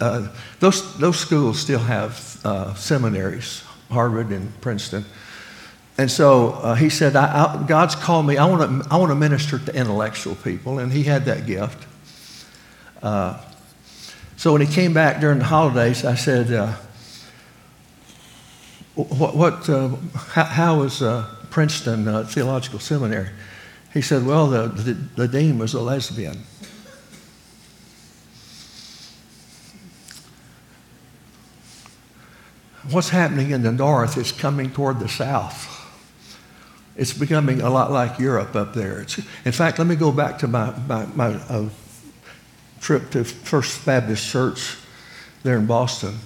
Uh, 0.00 0.28
those, 0.60 0.96
those 0.98 1.18
schools 1.18 1.58
still 1.58 1.78
have 1.78 2.40
uh, 2.44 2.74
seminaries, 2.74 3.64
Harvard 3.90 4.28
and 4.30 4.60
Princeton. 4.60 5.04
And 5.96 6.08
so 6.08 6.50
uh, 6.50 6.74
he 6.74 6.90
said, 6.90 7.16
I, 7.16 7.44
I, 7.44 7.66
God's 7.66 7.96
called 7.96 8.26
me. 8.26 8.36
I 8.36 8.46
want 8.46 8.84
to 8.84 8.92
I 8.92 8.96
wanna 8.98 9.16
minister 9.16 9.58
to 9.58 9.74
intellectual 9.74 10.36
people. 10.36 10.78
And 10.78 10.92
he 10.92 11.02
had 11.02 11.24
that 11.24 11.46
gift. 11.46 11.86
Uh, 13.02 13.40
so 14.38 14.52
when 14.52 14.62
he 14.62 14.66
came 14.66 14.94
back 14.94 15.20
during 15.20 15.40
the 15.40 15.44
holidays, 15.44 16.06
I 16.06 16.14
said, 16.14 16.50
uh, 16.50 16.72
What, 18.94 19.36
what 19.36 19.68
uh, 19.68 19.90
how, 20.32 20.44
how 20.44 20.78
was 20.80 21.02
Princeton 21.50 22.24
Theological 22.24 22.78
Seminary? 22.78 23.28
He 23.92 24.00
said, 24.00 24.24
Well, 24.24 24.46
the, 24.46 24.68
the, 24.68 24.94
the 24.94 25.28
dean 25.28 25.58
was 25.58 25.74
a 25.74 25.80
lesbian. 25.80 26.46
what's 32.90 33.10
happening 33.10 33.50
in 33.50 33.62
the 33.62 33.72
north 33.72 34.16
is 34.16 34.32
coming 34.32 34.70
toward 34.70 35.00
the 35.00 35.08
south. 35.08 35.74
It's 36.96 37.12
becoming 37.12 37.60
a 37.60 37.70
lot 37.70 37.92
like 37.92 38.18
Europe 38.18 38.56
up 38.56 38.74
there. 38.74 39.00
It's, 39.00 39.18
in 39.44 39.52
fact, 39.52 39.78
let 39.78 39.86
me 39.86 39.94
go 39.94 40.10
back 40.10 40.38
to 40.40 40.48
my, 40.48 40.76
my, 40.88 41.06
my 41.06 41.26
uh, 41.48 41.68
trip 42.80 43.10
to 43.10 43.24
First 43.24 43.84
Baptist 43.84 44.28
Church 44.28 44.76
there 45.42 45.56
in 45.56 45.66
Boston. 45.66 46.16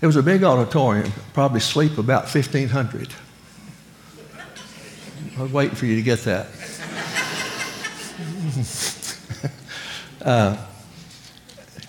It 0.00 0.06
was 0.06 0.16
a 0.16 0.22
big 0.22 0.44
auditorium, 0.44 1.12
probably 1.34 1.60
sleep 1.60 1.98
about 1.98 2.34
1,500. 2.34 3.12
I 5.38 5.42
was 5.42 5.52
waiting 5.52 5.74
for 5.74 5.86
you 5.86 5.96
to 5.96 6.02
get 6.02 6.20
that. 6.20 6.46
uh, 10.22 10.56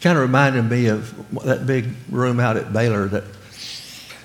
kind 0.02 0.18
of 0.18 0.22
reminded 0.22 0.70
me 0.70 0.88
of 0.88 1.16
that 1.44 1.66
big 1.66 1.88
room 2.10 2.40
out 2.40 2.58
at 2.58 2.74
Baylor 2.74 3.08
that 3.08 3.24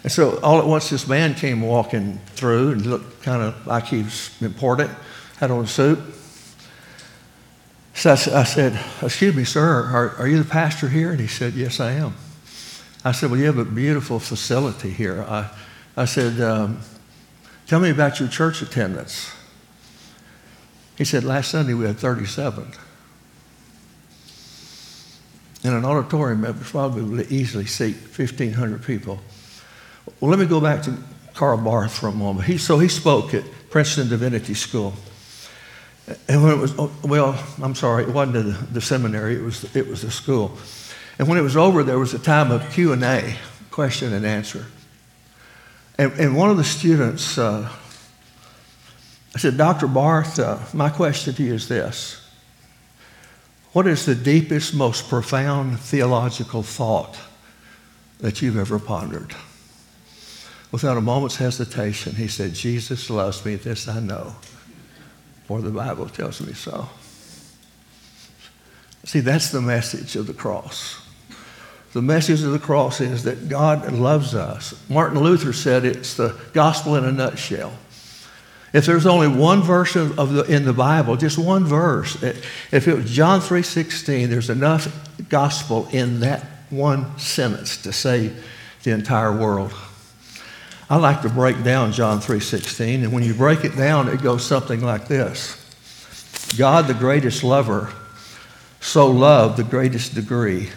and 0.07 0.13
so 0.13 0.39
all 0.39 0.61
at 0.61 0.67
once 0.67 0.89
this 0.89 1.09
man 1.09 1.35
came 1.35 1.61
walking 1.61 2.21
through 2.37 2.71
and 2.71 2.87
looked 2.87 3.25
kind 3.25 3.43
of 3.43 3.67
like 3.67 3.87
he 3.87 4.05
was 4.05 4.31
important, 4.41 4.89
had 5.39 5.51
on 5.51 5.65
a 5.65 5.67
suit. 5.67 5.99
So 7.97 8.11
I, 8.11 8.13
I 8.13 8.45
said, 8.45 8.79
excuse 9.01 9.35
me, 9.35 9.45
sir, 9.45 9.85
are, 9.85 10.17
are, 10.19 10.29
you 10.29 10.43
the 10.43 10.49
pastor 10.49 10.91
here? 10.91 11.13
And 11.13 11.21
he 11.21 11.27
said, 11.27 11.55
yes, 11.55 11.81
I 11.81 11.93
am. 11.93 12.15
I 13.03 13.13
said, 13.13 13.31
well, 13.31 13.41
you 13.41 13.47
have 13.47 13.57
a 13.57 13.65
beautiful 13.65 14.19
facility 14.19 14.91
here. 14.91 15.23
I, 15.23 15.49
I 15.97 16.05
said, 16.05 16.39
um, 16.43 16.81
tell 17.67 17.81
me 17.81 17.89
about 17.89 18.21
your 18.21 18.29
church 18.29 18.61
attendance. 18.61 19.33
He 20.99 21.07
said, 21.07 21.25
last 21.25 21.51
Sunday 21.51 21.73
we 21.73 21.87
had 21.87 21.97
37 21.97 22.71
in 25.65 25.73
an 25.73 25.85
auditorium 25.87 26.43
that 26.43 26.55
would 26.55 26.67
probably 26.67 27.25
easily 27.29 27.65
seat 27.65 27.97
1,500 27.97 28.85
people. 28.85 29.21
Well, 30.21 30.31
let 30.31 30.39
me 30.39 30.45
go 30.45 30.61
back 30.61 30.83
to 30.83 30.99
Karl 31.33 31.57
Barth 31.57 31.99
for 31.99 32.09
a 32.09 32.13
moment. 32.13 32.47
He, 32.47 32.59
so 32.59 32.79
he 32.79 32.89
spoke 32.89 33.33
at 33.33 33.45
Princeton 33.71 34.11
Divinity 34.11 34.53
School. 34.53 34.93
And 36.29 36.43
when 36.43 36.53
it 36.53 36.59
was, 36.59 36.77
well, 37.03 37.43
I'm 37.61 37.75
sorry, 37.75 38.05
it 38.05 38.11
wasn't 38.11 38.35
the, 38.35 38.67
the 38.73 38.81
seminary, 38.81 39.37
it 39.37 39.43
was, 39.43 39.65
it 39.75 39.89
was 39.89 40.03
the 40.03 40.11
school. 40.11 40.57
And 41.19 41.27
when 41.29 41.39
it 41.39 41.43
was 41.43 41.57
over, 41.57 41.83
there 41.83 41.99
was 41.99 42.15
a 42.15 42.19
time 42.19 42.53
of 42.53 42.71
Q&A, 42.71 43.37
question 43.71 44.13
and 44.13 44.25
answer. 44.25 44.67
And, 45.99 46.13
and 46.13 46.37
one 46.37 46.51
of 46.51 46.59
the 46.59 46.65
students, 46.65 47.39
uh, 47.39 47.69
I 49.35 49.39
said, 49.39 49.57
Dr. 49.57 49.87
Barth, 49.87 50.39
uh, 50.39 50.59
my 50.73 50.91
question 50.91 51.35
to 51.35 51.43
you 51.43 51.55
is 51.55 51.69
this. 51.69 52.23
What 53.73 53.87
is 53.87 54.07
the 54.07 54.15
deepest, 54.15 54.75
most 54.75 55.09
profound 55.09 55.81
theological 55.81 56.63
thought 56.63 57.19
that 58.21 58.41
you've 58.41 58.57
ever 58.57 58.79
pondered? 58.79 59.35
Without 60.73 60.97
a 60.97 61.01
moment's 61.01 61.37
hesitation, 61.37 62.15
he 62.15 62.29
said, 62.29 62.55
Jesus 62.55 63.11
loves 63.11 63.45
me, 63.45 63.57
this 63.57 63.89
I 63.89 64.01
know, 64.01 64.37
for 65.47 65.61
the 65.61 65.71
Bible 65.71 66.09
tells 66.09 66.41
me 66.41 66.53
so. 66.53 66.89
See, 69.05 69.21
that's 69.21 69.51
the 69.51 69.61
message 69.61 70.17
of 70.17 70.27
the 70.27 70.35
cross. 70.35 71.01
The 71.93 72.03
message 72.03 72.43
of 72.43 72.51
the 72.51 72.59
cross 72.59 73.01
is 73.01 73.23
that 73.23 73.49
God 73.49 73.93
loves 73.93 74.35
us. 74.35 74.75
Martin 74.89 75.21
Luther 75.21 75.53
said 75.53 75.85
it's 75.85 76.15
the 76.15 76.37
gospel 76.53 76.97
in 76.97 77.05
a 77.05 77.13
nutshell. 77.13 77.73
If 78.73 78.85
there's 78.85 79.07
only 79.07 79.29
one 79.29 79.63
verse 79.63 79.97
of, 79.97 80.33
the, 80.33 80.43
in 80.43 80.65
the 80.65 80.73
Bible, 80.73 81.17
just 81.17 81.39
one 81.39 81.65
verse, 81.65 82.23
if 82.23 82.89
it 82.89 82.95
was 82.95 83.11
John 83.11 83.41
3.16, 83.41 84.29
there's 84.29 84.51
enough 84.51 84.89
gospel 85.29 85.89
in 85.93 86.21
that 86.21 86.45
one 86.69 87.17
sentence 87.19 87.81
to 87.83 87.93
save 87.93 88.45
the 88.83 88.91
entire 88.91 89.35
world. 89.35 89.73
I 90.89 90.99
like 90.99 91.23
to 91.23 91.29
break 91.29 91.65
down 91.65 91.91
John 91.91 92.21
3:16, 92.21 93.03
and 93.03 93.13
when 93.13 93.25
you 93.25 93.35
break 93.35 93.65
it 93.65 93.77
down, 93.77 94.09
it 94.09 94.23
goes 94.23 94.45
something 94.45 94.81
like 94.81 95.09
this. 95.09 95.57
God, 96.57 96.87
the 96.87 96.95
greatest 96.95 97.43
lover, 97.43 97.91
so 98.81 99.11
loved 99.11 99.57
the 99.57 99.65
greatest 99.65 100.15
degree, 100.15 100.71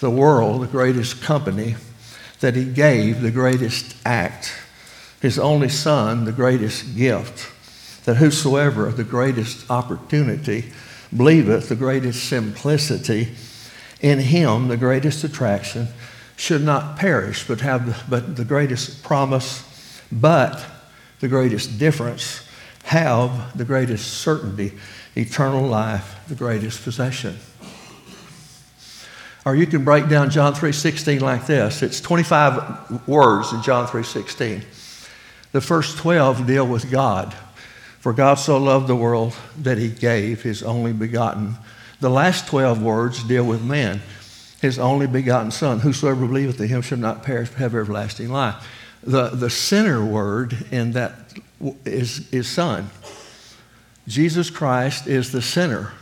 the 0.00 0.08
world, 0.08 0.62
the 0.62 0.66
greatest 0.66 1.20
company, 1.20 1.76
that 2.40 2.56
he 2.56 2.64
gave 2.64 3.20
the 3.20 3.30
greatest 3.30 3.94
act, 4.06 4.52
his 5.20 5.38
only 5.38 5.68
son, 5.68 6.24
the 6.24 6.32
greatest 6.32 6.96
gift, 6.96 7.46
that 8.06 8.16
whosoever 8.16 8.90
the 8.90 9.04
greatest 9.04 9.70
opportunity 9.70 10.72
believeth, 11.14 11.68
the 11.68 11.76
greatest 11.76 12.26
simplicity, 12.26 13.36
in 14.00 14.18
him 14.18 14.68
the 14.68 14.78
greatest 14.78 15.24
attraction, 15.24 15.88
should 16.42 16.64
not 16.64 16.96
perish, 16.96 17.46
but 17.46 17.60
have 17.60 17.86
the, 17.86 17.96
but 18.10 18.34
the 18.34 18.44
greatest 18.44 19.04
promise, 19.04 19.62
but 20.10 20.60
the 21.20 21.28
greatest 21.28 21.78
difference, 21.78 22.44
have 22.82 23.56
the 23.56 23.64
greatest 23.64 24.14
certainty, 24.14 24.72
eternal 25.14 25.64
life, 25.64 26.16
the 26.26 26.34
greatest 26.34 26.82
possession. 26.82 27.38
Or 29.44 29.54
you 29.54 29.68
can 29.68 29.84
break 29.84 30.08
down 30.08 30.30
John 30.30 30.52
3:16 30.52 31.20
like 31.20 31.46
this. 31.46 31.80
It's 31.80 32.00
25 32.00 33.06
words 33.06 33.52
in 33.52 33.62
John 33.62 33.86
3:16. 33.86 34.64
The 35.52 35.60
first 35.60 35.96
12 35.98 36.44
deal 36.44 36.66
with 36.66 36.90
God. 36.90 37.36
For 38.00 38.12
God 38.12 38.34
so 38.34 38.58
loved 38.58 38.88
the 38.88 38.96
world 38.96 39.36
that 39.56 39.78
he 39.78 39.88
gave 39.88 40.42
his 40.42 40.64
only 40.64 40.92
begotten. 40.92 41.56
The 42.00 42.10
last 42.10 42.48
12 42.48 42.82
words 42.82 43.22
deal 43.22 43.44
with 43.44 43.62
man 43.62 44.02
his 44.62 44.78
only 44.78 45.08
begotten 45.08 45.50
Son. 45.50 45.80
Whosoever 45.80 46.24
believeth 46.24 46.60
in 46.60 46.68
him 46.68 46.82
shall 46.82 46.96
not 46.96 47.24
perish 47.24 47.50
but 47.50 47.58
have 47.58 47.74
everlasting 47.74 48.30
life. 48.30 48.66
The, 49.02 49.30
the 49.30 49.50
center 49.50 50.02
word 50.02 50.56
in 50.70 50.92
that 50.92 51.12
is, 51.84 52.32
is 52.32 52.46
Son. 52.46 52.88
Jesus 54.06 54.50
Christ 54.50 55.08
is 55.08 55.32
the 55.32 55.42
center 55.42 55.92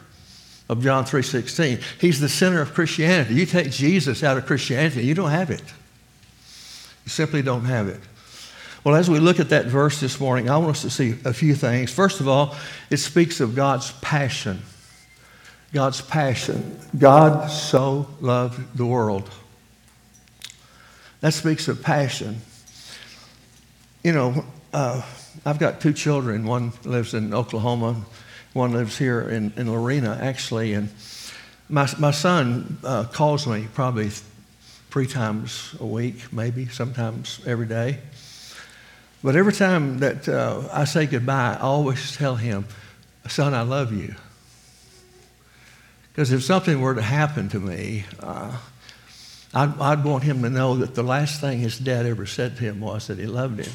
of 0.69 0.83
John 0.83 1.05
3.16. 1.05 1.83
He's 1.99 2.21
the 2.21 2.29
center 2.29 2.61
of 2.61 2.75
Christianity. 2.75 3.35
You 3.35 3.47
take 3.47 3.71
Jesus 3.71 4.23
out 4.23 4.37
of 4.37 4.45
Christianity, 4.45 5.07
you 5.07 5.15
don't 5.15 5.31
have 5.31 5.51
it. 5.51 5.63
You 7.05 7.11
simply 7.11 7.41
don't 7.41 7.65
have 7.65 7.89
it. 7.89 8.01
Well, 8.85 8.95
as 8.95 9.09
we 9.09 9.19
look 9.19 9.41
at 9.41 9.49
that 9.51 9.67
verse 9.67 10.01
this 10.01 10.21
morning, 10.21 10.51
I 10.51 10.59
want 10.59 10.71
us 10.71 10.83
to 10.83 10.91
see 10.91 11.17
a 11.25 11.33
few 11.33 11.55
things. 11.55 11.93
First 11.93 12.21
of 12.21 12.29
all, 12.29 12.55
it 12.91 12.99
speaks 12.99 13.41
of 13.41 13.55
God's 13.55 13.93
passion 14.01 14.63
God's 15.73 16.01
passion. 16.01 16.81
God 16.99 17.49
so 17.49 18.09
loved 18.21 18.77
the 18.77 18.87
world. 18.87 19.31
That 21.21 21.33
speaks 21.33 21.69
of 21.69 21.83
passion. 21.83 22.41
You 24.03 24.13
know, 24.13 24.45
uh, 24.73 25.03
I've 25.45 25.59
got 25.59 25.81
two 25.81 25.93
children. 25.93 26.45
One 26.45 26.73
lives 26.85 27.15
in 27.15 27.33
Oklahoma, 27.33 28.05
one 28.53 28.73
lives 28.73 28.99
here 28.99 29.21
in, 29.21 29.53
in 29.57 29.71
Lorena, 29.71 30.19
actually. 30.21 30.73
And 30.73 30.91
my, 31.69 31.89
my 31.99 32.11
son 32.11 32.79
uh, 32.83 33.05
calls 33.05 33.47
me 33.47 33.69
probably 33.73 34.11
three 34.91 35.07
times 35.07 35.77
a 35.79 35.87
week, 35.87 36.33
maybe, 36.33 36.67
sometimes 36.67 37.41
every 37.47 37.67
day. 37.67 37.99
But 39.23 39.37
every 39.37 39.53
time 39.53 39.99
that 39.99 40.29
uh, 40.29 40.69
I 40.73 40.85
say 40.85 41.07
goodbye, 41.07 41.57
I 41.61 41.61
always 41.61 42.17
tell 42.17 42.37
him, 42.37 42.65
Son, 43.29 43.55
I 43.55 43.63
love 43.63 43.93
you. 43.93 44.17
Because 46.21 46.33
if 46.33 46.43
something 46.45 46.83
were 46.83 46.95
to 46.95 47.01
happen 47.01 47.49
to 47.49 47.59
me, 47.59 48.05
uh, 48.23 48.55
I'd, 49.55 49.81
I'd, 49.81 50.05
want 50.05 50.23
him 50.23 50.43
to 50.43 50.51
know 50.51 50.77
that 50.77 50.95
the 50.95 51.03
last 51.03 51.41
thing 51.41 51.61
his 51.61 51.79
dad 51.79 52.05
ever 52.05 52.27
said 52.27 52.59
to 52.59 52.63
him 52.63 52.81
was 52.81 53.07
that 53.07 53.19
he 53.19 53.25
loved 53.25 53.61
him. 53.65 53.73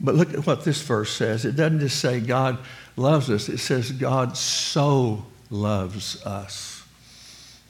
But 0.00 0.14
look 0.14 0.32
at 0.32 0.46
what 0.46 0.62
this 0.62 0.80
verse 0.82 1.10
says. 1.10 1.44
It 1.44 1.56
doesn't 1.56 1.80
just 1.80 1.98
say 1.98 2.20
God 2.20 2.58
loves 2.94 3.28
us, 3.28 3.48
it 3.48 3.58
says 3.58 3.90
God 3.90 4.36
so 4.36 5.26
loves 5.50 6.24
us. 6.24 6.84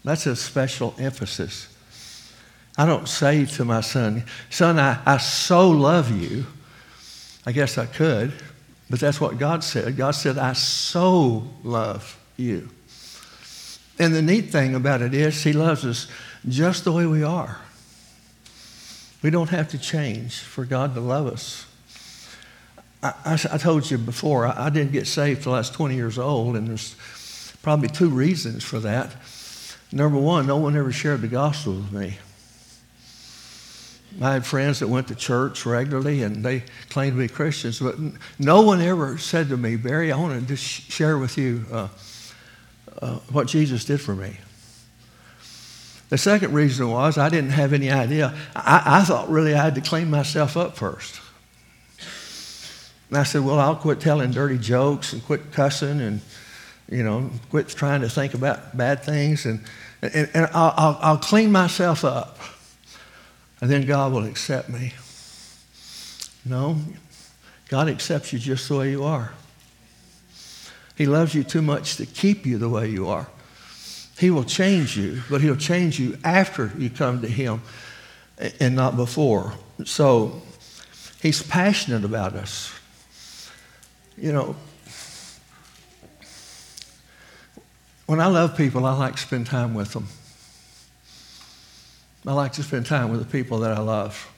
That's 0.05 0.27
a 0.27 0.37
special 0.37 0.95
emphasis. 0.99 1.75
I 2.77 2.85
don't 2.85 3.09
say 3.09 3.47
to 3.47 3.65
my 3.65 3.81
son, 3.81 4.25
Son, 4.51 4.79
I, 4.79 5.01
I 5.07 5.17
so 5.17 5.71
love 5.71 6.11
you. 6.11 6.45
I 7.47 7.53
guess 7.53 7.79
I 7.79 7.87
could, 7.87 8.35
but 8.91 9.01
that's 9.01 9.19
what 9.19 9.39
God 9.39 9.65
said. 9.65 9.97
God 9.97 10.11
said, 10.11 10.37
I 10.37 10.53
so 10.53 11.49
love 11.65 12.21
you. 12.37 12.69
And 13.99 14.15
the 14.15 14.23
neat 14.23 14.51
thing 14.51 14.75
about 14.75 15.03
it 15.03 15.15
is, 15.15 15.43
He 15.43 15.53
loves 15.53 15.85
us 15.85 16.07
just 16.49 16.85
the 16.85 16.93
way 16.93 17.07
we 17.07 17.23
are. 17.23 17.61
We 19.23 19.31
don't 19.31 19.51
have 19.51 19.69
to 19.69 19.79
change 19.79 20.39
for 20.39 20.65
God 20.65 20.95
to 20.95 21.01
love 21.01 21.27
us. 21.27 21.67
I, 23.03 23.15
I, 23.25 23.33
I 23.53 23.59
told 23.59 23.91
you 23.91 23.99
before, 23.99 24.47
I, 24.47 24.67
I, 24.67 24.71
didn't 24.71 24.93
get 24.93 25.07
saved 25.07 25.43
till 25.43 25.55
I 25.55 25.59
was 25.59 25.71
20 25.71 25.95
years 25.95 26.19
old, 26.19 26.57
and 26.57 26.69
there's 26.69 26.95
probably 27.63 27.89
two 27.89 28.09
reasons 28.09 28.63
for 28.63 28.79
that. 28.81 29.15
Number 29.93 30.19
one, 30.19 30.47
no 30.47 30.57
one 30.57 30.77
ever 30.77 30.93
shared 30.93 31.23
the 31.23 31.29
gospel 31.29 31.75
with 31.75 31.93
me. 31.93 32.19
I 34.21 34.33
had 34.33 34.47
friends 34.47 34.81
that 34.81 34.89
went 34.89 35.09
to 35.09 35.15
church 35.15 35.67
regularly 35.67 36.23
and 36.23 36.43
they 36.43 36.65
claimed 36.89 37.17
to 37.17 37.19
be 37.19 37.29
Christians, 37.29 37.81
but 37.81 37.97
no 38.39 38.63
one 38.63 38.81
ever 38.81 39.19
said 39.19 39.51
to 39.51 39.57
me, 39.57 39.77
Barry, 39.77 40.11
I 40.11 40.17
want 40.17 40.41
to 40.41 40.47
just 40.47 40.65
share 40.65 41.19
with 41.19 41.37
you. 41.37 41.67
Uh, 41.71 41.89
uh, 43.01 43.17
what 43.31 43.47
Jesus 43.47 43.85
did 43.85 44.01
for 44.01 44.15
me. 44.15 44.37
The 46.09 46.19
second 46.19 46.53
reason 46.53 46.89
was 46.91 47.19
I 47.19 47.29
didn't 47.29 47.51
have 47.51 47.73
any 47.73 47.91
idea. 47.91 48.35
I, 48.55 49.01
I 49.01 49.05
thought 49.05 49.29
really 49.29 49.55
I 49.55 49.63
had 49.63 49.75
to 49.75 49.81
clean 49.81 50.09
myself 50.09 50.57
up 50.57 50.77
first. 50.77 51.21
And 53.09 53.19
I 53.19 53.25
said, 53.25 53.43
well, 53.43 53.59
I'll 53.59 53.77
quit 53.77 54.01
telling 54.01 54.31
dirty 54.31 54.59
jokes 54.59 55.13
and 55.13 55.25
quit 55.25 55.53
cussing 55.53 56.01
and, 56.01 56.21
you 56.89 57.03
know, 57.03 57.31
quit 57.51 57.69
trying 57.69 58.01
to 58.03 58.09
think 58.09 58.35
about 58.35 58.77
bad 58.77 59.03
things 59.03 59.47
and, 59.47 59.61
and, 60.03 60.31
and 60.35 60.49
I'll, 60.53 60.75
I'll, 60.77 60.99
I'll 61.01 61.19
clean 61.19 61.51
myself 61.51 62.05
up. 62.05 62.39
And 63.61 63.71
then 63.71 63.87
God 63.87 64.13
will 64.13 64.25
accept 64.25 64.69
me. 64.69 64.93
No, 66.45 66.77
God 67.69 67.89
accepts 67.89 68.33
you 68.33 68.39
just 68.39 68.69
the 68.69 68.77
way 68.77 68.91
you 68.91 69.03
are. 69.03 69.33
He 70.97 71.05
loves 71.05 71.35
you 71.35 71.45
too 71.45 71.63
much 71.63 71.97
to 71.97 72.07
keep 72.07 72.47
you 72.47 72.57
the 72.57 72.71
way 72.71 72.89
you 72.89 73.09
are. 73.09 73.29
He 74.19 74.31
will 74.31 74.45
change 74.45 74.97
you, 74.97 75.23
but 75.29 75.43
He'll 75.43 75.57
change 75.57 76.01
you 76.01 76.19
after 76.25 76.73
you 76.79 76.89
come 76.89 77.21
to 77.21 77.29
Him 77.29 77.61
and 78.59 78.75
not 78.75 78.97
before. 78.97 79.53
So 79.85 80.41
He's 81.21 81.43
passionate 81.43 82.05
about 82.05 82.33
us. 82.33 82.73
You 84.17 84.33
know, 84.33 84.57
when 88.07 88.21
I 88.21 88.27
love 88.29 88.57
people, 88.57 88.87
I 88.87 88.97
like 88.97 89.17
to 89.17 89.23
spend 89.23 89.47
time 89.47 89.75
with 89.75 89.93
them. 89.93 90.09
I 92.27 92.33
like 92.33 92.55
to 92.55 92.63
spend 92.63 92.87
time 92.87 93.11
with 93.11 93.21
the 93.21 93.27
people 93.27 93.59
that 93.61 93.77
I 93.77 93.81
love. 93.81 94.33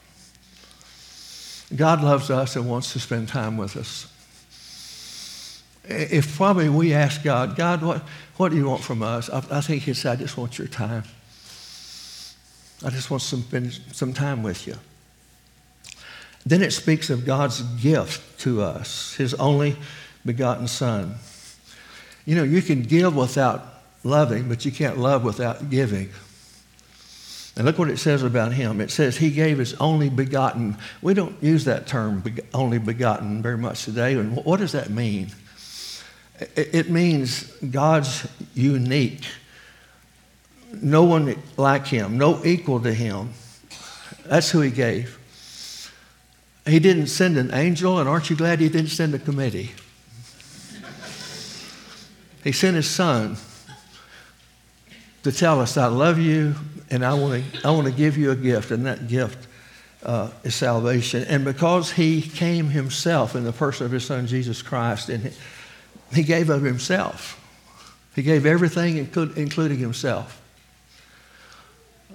God 1.74 2.02
loves 2.02 2.30
us 2.30 2.56
and 2.56 2.68
wants 2.68 2.92
to 2.94 2.98
spend 3.00 3.28
time 3.28 3.56
with 3.56 3.76
us 3.76 4.12
if 5.88 6.36
probably 6.36 6.68
we 6.68 6.92
ask 6.92 7.22
God, 7.22 7.56
God, 7.56 7.82
what, 7.82 8.02
what 8.36 8.50
do 8.50 8.56
you 8.56 8.66
want 8.66 8.82
from 8.82 9.02
us? 9.02 9.30
I, 9.30 9.38
I 9.50 9.60
think 9.60 9.84
He'd 9.84 9.94
say, 9.94 10.10
I 10.10 10.16
just 10.16 10.36
want 10.36 10.58
your 10.58 10.68
time. 10.68 11.04
I 12.84 12.90
just 12.90 13.10
want 13.10 13.22
spend 13.22 13.72
some 13.92 14.12
time 14.12 14.42
with 14.42 14.66
you. 14.66 14.76
Then 16.46 16.62
it 16.62 16.72
speaks 16.72 17.10
of 17.10 17.26
God's 17.26 17.62
gift 17.62 18.40
to 18.40 18.62
us, 18.62 19.14
his 19.14 19.34
only 19.34 19.76
begotten 20.24 20.68
Son. 20.68 21.16
You 22.24 22.36
know, 22.36 22.44
you 22.44 22.62
can 22.62 22.82
give 22.82 23.16
without 23.16 23.64
loving, 24.04 24.48
but 24.48 24.64
you 24.64 24.70
can't 24.70 24.98
love 24.98 25.24
without 25.24 25.70
giving. 25.70 26.10
And 27.56 27.66
look 27.66 27.76
what 27.76 27.90
it 27.90 27.98
says 27.98 28.22
about 28.22 28.52
him. 28.52 28.80
It 28.80 28.90
says 28.90 29.16
he 29.16 29.30
gave 29.30 29.58
his 29.58 29.74
only 29.74 30.08
begotten. 30.08 30.76
We 31.02 31.12
don't 31.14 31.42
use 31.42 31.64
that 31.64 31.88
term, 31.88 32.22
only 32.54 32.78
begotten, 32.78 33.42
very 33.42 33.58
much 33.58 33.84
today. 33.84 34.14
And 34.14 34.36
what 34.44 34.60
does 34.60 34.72
that 34.72 34.90
mean? 34.90 35.32
It 36.40 36.88
means 36.90 37.44
God's 37.70 38.28
unique. 38.54 39.24
No 40.72 41.04
one 41.04 41.36
like 41.56 41.86
him, 41.86 42.18
no 42.18 42.44
equal 42.44 42.80
to 42.80 42.92
him. 42.92 43.30
That's 44.26 44.50
who 44.50 44.60
he 44.60 44.70
gave. 44.70 45.18
He 46.66 46.78
didn't 46.78 47.06
send 47.06 47.38
an 47.38 47.52
angel, 47.54 47.98
and 47.98 48.08
aren't 48.08 48.28
you 48.28 48.36
glad 48.36 48.60
he 48.60 48.68
didn't 48.68 48.90
send 48.90 49.14
a 49.14 49.18
committee? 49.18 49.72
He 52.44 52.52
sent 52.52 52.76
his 52.76 52.88
son 52.88 53.36
to 55.22 55.32
tell 55.32 55.60
us, 55.60 55.76
I 55.76 55.86
love 55.86 56.18
you 56.18 56.54
and 56.90 57.04
I 57.04 57.14
want 57.14 57.42
to, 57.52 57.66
I 57.66 57.70
want 57.70 57.86
to 57.86 57.92
give 57.92 58.16
you 58.16 58.30
a 58.30 58.36
gift, 58.36 58.70
and 58.70 58.86
that 58.86 59.08
gift 59.08 59.46
uh, 60.02 60.30
is 60.44 60.54
salvation. 60.54 61.24
And 61.24 61.44
because 61.44 61.92
he 61.92 62.22
came 62.22 62.68
himself 62.70 63.34
in 63.34 63.44
the 63.44 63.52
person 63.52 63.86
of 63.86 63.92
his 63.92 64.04
son 64.04 64.26
Jesus 64.26 64.62
Christ, 64.62 65.08
and 65.08 65.32
he, 66.12 66.22
gave 66.22 66.50
of 66.50 66.62
himself, 66.62 67.40
he 68.14 68.22
gave 68.22 68.46
everything, 68.46 68.96
including 68.96 69.78
himself. 69.78 70.42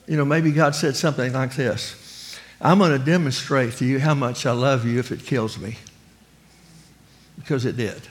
You 0.08 0.18
know, 0.18 0.26
maybe 0.26 0.52
God 0.52 0.76
said 0.76 0.96
something 0.96 1.32
like 1.34 1.56
this 1.56 2.40
I'm 2.60 2.80
going 2.80 2.92
to 2.92 3.04
demonstrate 3.04 3.74
to 3.78 3.86
you 3.86 4.00
how 4.00 4.14
much 4.14 4.46
I 4.46 4.52
love 4.52 4.86
you 4.86 5.00
if 5.00 5.12
it 5.12 5.26
kills 5.26 5.58
me. 5.58 5.78
Because 7.38 7.66
it 7.66 7.76
did. 7.76 8.02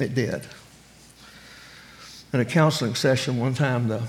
It 0.00 0.14
did 0.14 0.46
in 2.32 2.40
a 2.40 2.44
counseling 2.44 2.94
session 2.94 3.38
one 3.38 3.54
time, 3.54 3.88
the 3.88 4.02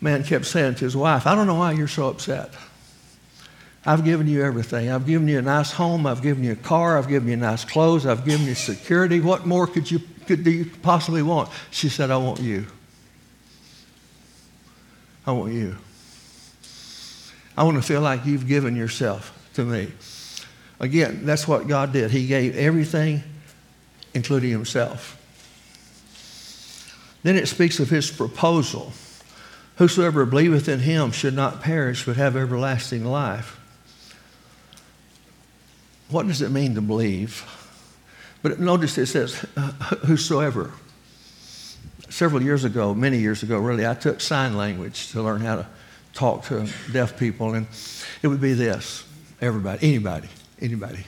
man 0.00 0.24
kept 0.24 0.46
saying 0.46 0.76
to 0.76 0.84
his 0.84 0.96
wife, 0.96 1.26
I 1.26 1.34
don't 1.34 1.46
know 1.46 1.56
why 1.56 1.72
you're 1.72 1.88
so 1.88 2.08
upset. 2.08 2.50
I've 3.84 4.04
given 4.04 4.28
you 4.28 4.44
everything. 4.44 4.90
I've 4.90 5.06
given 5.06 5.26
you 5.26 5.38
a 5.38 5.42
nice 5.42 5.72
home. 5.72 6.06
I've 6.06 6.22
given 6.22 6.44
you 6.44 6.52
a 6.52 6.56
car. 6.56 6.98
I've 6.98 7.08
given 7.08 7.28
you 7.28 7.36
nice 7.36 7.64
clothes. 7.64 8.06
I've 8.06 8.24
given 8.24 8.46
you 8.46 8.54
security. 8.54 9.20
What 9.20 9.44
more 9.44 9.66
could 9.66 9.90
you, 9.90 10.00
could 10.26 10.46
you 10.46 10.70
possibly 10.82 11.22
want? 11.22 11.48
She 11.72 11.88
said, 11.88 12.10
I 12.10 12.16
want 12.16 12.40
you. 12.40 12.66
I 15.26 15.32
want 15.32 15.52
you. 15.52 15.76
I 17.56 17.64
want 17.64 17.76
to 17.76 17.82
feel 17.82 18.00
like 18.00 18.24
you've 18.24 18.46
given 18.46 18.76
yourself 18.76 19.36
to 19.54 19.64
me. 19.64 19.88
Again, 20.78 21.26
that's 21.26 21.46
what 21.46 21.66
God 21.66 21.92
did. 21.92 22.10
He 22.10 22.26
gave 22.26 22.56
everything, 22.56 23.22
including 24.14 24.50
himself. 24.50 25.18
Then 27.22 27.36
it 27.36 27.46
speaks 27.46 27.78
of 27.78 27.90
his 27.90 28.10
proposal. 28.10 28.92
Whosoever 29.76 30.24
believeth 30.24 30.68
in 30.68 30.80
him 30.80 31.12
should 31.12 31.34
not 31.34 31.62
perish, 31.62 32.04
but 32.04 32.16
have 32.16 32.36
everlasting 32.36 33.04
life. 33.04 33.58
What 36.12 36.26
does 36.26 36.42
it 36.42 36.50
mean 36.50 36.74
to 36.74 36.82
believe? 36.82 37.42
But 38.42 38.60
notice 38.60 38.98
it 38.98 39.06
says, 39.06 39.34
whosoever. 40.06 40.72
Several 42.10 42.42
years 42.42 42.64
ago, 42.64 42.94
many 42.94 43.18
years 43.18 43.42
ago, 43.42 43.58
really, 43.58 43.86
I 43.86 43.94
took 43.94 44.20
sign 44.20 44.54
language 44.54 45.10
to 45.12 45.22
learn 45.22 45.40
how 45.40 45.56
to 45.56 45.66
talk 46.12 46.44
to 46.44 46.68
deaf 46.92 47.18
people, 47.18 47.54
and 47.54 47.66
it 48.22 48.28
would 48.28 48.40
be 48.40 48.52
this 48.52 49.04
everybody, 49.40 49.88
anybody, 49.88 50.28
anybody. 50.60 51.04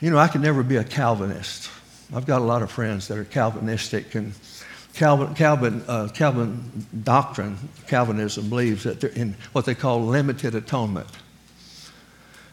You 0.00 0.10
know, 0.10 0.18
I 0.18 0.26
could 0.26 0.40
never 0.40 0.64
be 0.64 0.76
a 0.76 0.84
Calvinist. 0.84 1.70
I've 2.12 2.26
got 2.26 2.40
a 2.40 2.44
lot 2.44 2.62
of 2.62 2.72
friends 2.72 3.06
that 3.06 3.16
are 3.16 3.24
Calvinistic, 3.24 4.16
and 4.16 4.34
Calvin, 4.94 5.34
Calvin, 5.36 5.84
uh, 5.86 6.08
Calvin 6.12 6.86
doctrine, 7.04 7.56
Calvinism 7.86 8.48
believes 8.48 8.82
that 8.82 9.00
they're 9.00 9.10
in 9.10 9.36
what 9.52 9.64
they 9.64 9.76
call 9.76 10.04
limited 10.04 10.56
atonement. 10.56 11.06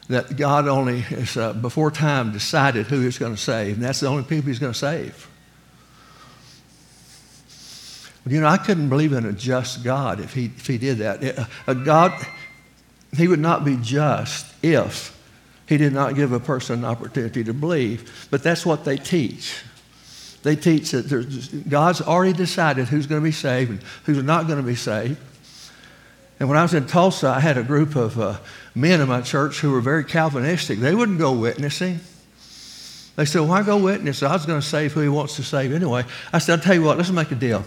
That 0.10 0.36
God 0.36 0.67
only, 0.67 1.06
is, 1.12 1.38
uh, 1.38 1.54
before 1.54 1.91
time, 1.91 2.32
decided 2.32 2.88
who 2.88 3.02
He's 3.02 3.17
going 3.17 3.36
to 3.36 3.41
save, 3.41 3.76
and 3.76 3.84
that's 3.84 4.00
the 4.00 4.08
only 4.08 4.24
people 4.24 4.48
He's 4.48 4.60
going 4.60 4.74
to 4.74 4.78
save. 4.78 5.28
You 8.28 8.41
know, 8.41 8.48
I 8.48 8.58
couldn't 8.58 8.89
believe 8.89 9.13
in 9.13 9.26
a 9.26 9.32
just 9.32 9.84
God 9.84 10.19
if 10.19 10.34
He, 10.34 10.45
if 10.45 10.67
he 10.67 10.78
did 10.78 10.98
that. 10.98 11.48
A 11.67 11.76
God, 11.76 12.12
He 13.15 13.28
would 13.28 13.39
not 13.39 13.63
be 13.63 13.78
just 13.78 14.45
if 14.63 15.15
he 15.69 15.78
did 15.78 15.93
not 15.93 16.15
give 16.15 16.32
a 16.32 16.39
person 16.39 16.80
an 16.80 16.86
opportunity 16.86 17.43
to 17.43 17.54
believe. 17.54 18.28
But 18.32 18.41
that's 18.41 18.65
what 18.65 18.86
they 18.86 18.98
teach. 18.98 19.62
They 20.41 20.56
teach 20.56 20.89
that 20.91 21.63
God's 21.69 22.02
already 22.02 22.34
decided 22.34 22.88
who's 22.88 23.06
going 23.06 23.22
to 23.22 23.24
be 23.24 23.32
saved 23.32 23.69
and 23.69 23.84
who's 24.06 24.24
not 24.24 24.48
going 24.48 24.58
to 24.58 24.65
be 24.65 24.74
saved. 24.74 25.17
And 26.39 26.47
when 26.47 26.58
I 26.58 26.62
was 26.62 26.73
in 26.73 26.88
Tulsa, 26.88 27.28
I 27.28 27.39
had 27.39 27.58
a 27.58 27.63
group 27.63 27.95
of 27.95 28.19
uh, 28.19 28.38
men 28.73 29.02
in 29.02 29.10
my 29.10 29.21
church 29.21 29.60
who 29.60 29.71
were 29.71 29.82
very 29.82 30.06
Calvinistic. 30.06 30.80
They 30.80 30.95
wouldn't 30.95 31.19
go 31.19 31.34
witnessing. 31.34 31.99
They 33.17 33.25
said, 33.25 33.41
Why 33.41 33.62
go 33.63 33.78
witness? 33.78 34.21
God's 34.21 34.45
going 34.45 34.62
to 34.62 34.65
save 34.65 34.93
who 34.93 35.02
he 35.02 35.10
wants 35.10 35.36
to 35.36 35.43
save 35.43 35.73
anyway. 35.73 36.06
I 36.32 36.38
said, 36.38 36.60
I'll 36.60 36.63
tell 36.63 36.75
you 36.75 36.84
what, 36.84 36.97
let's 36.97 37.12
make 37.12 37.32
a 37.32 37.36
deal. 37.36 37.65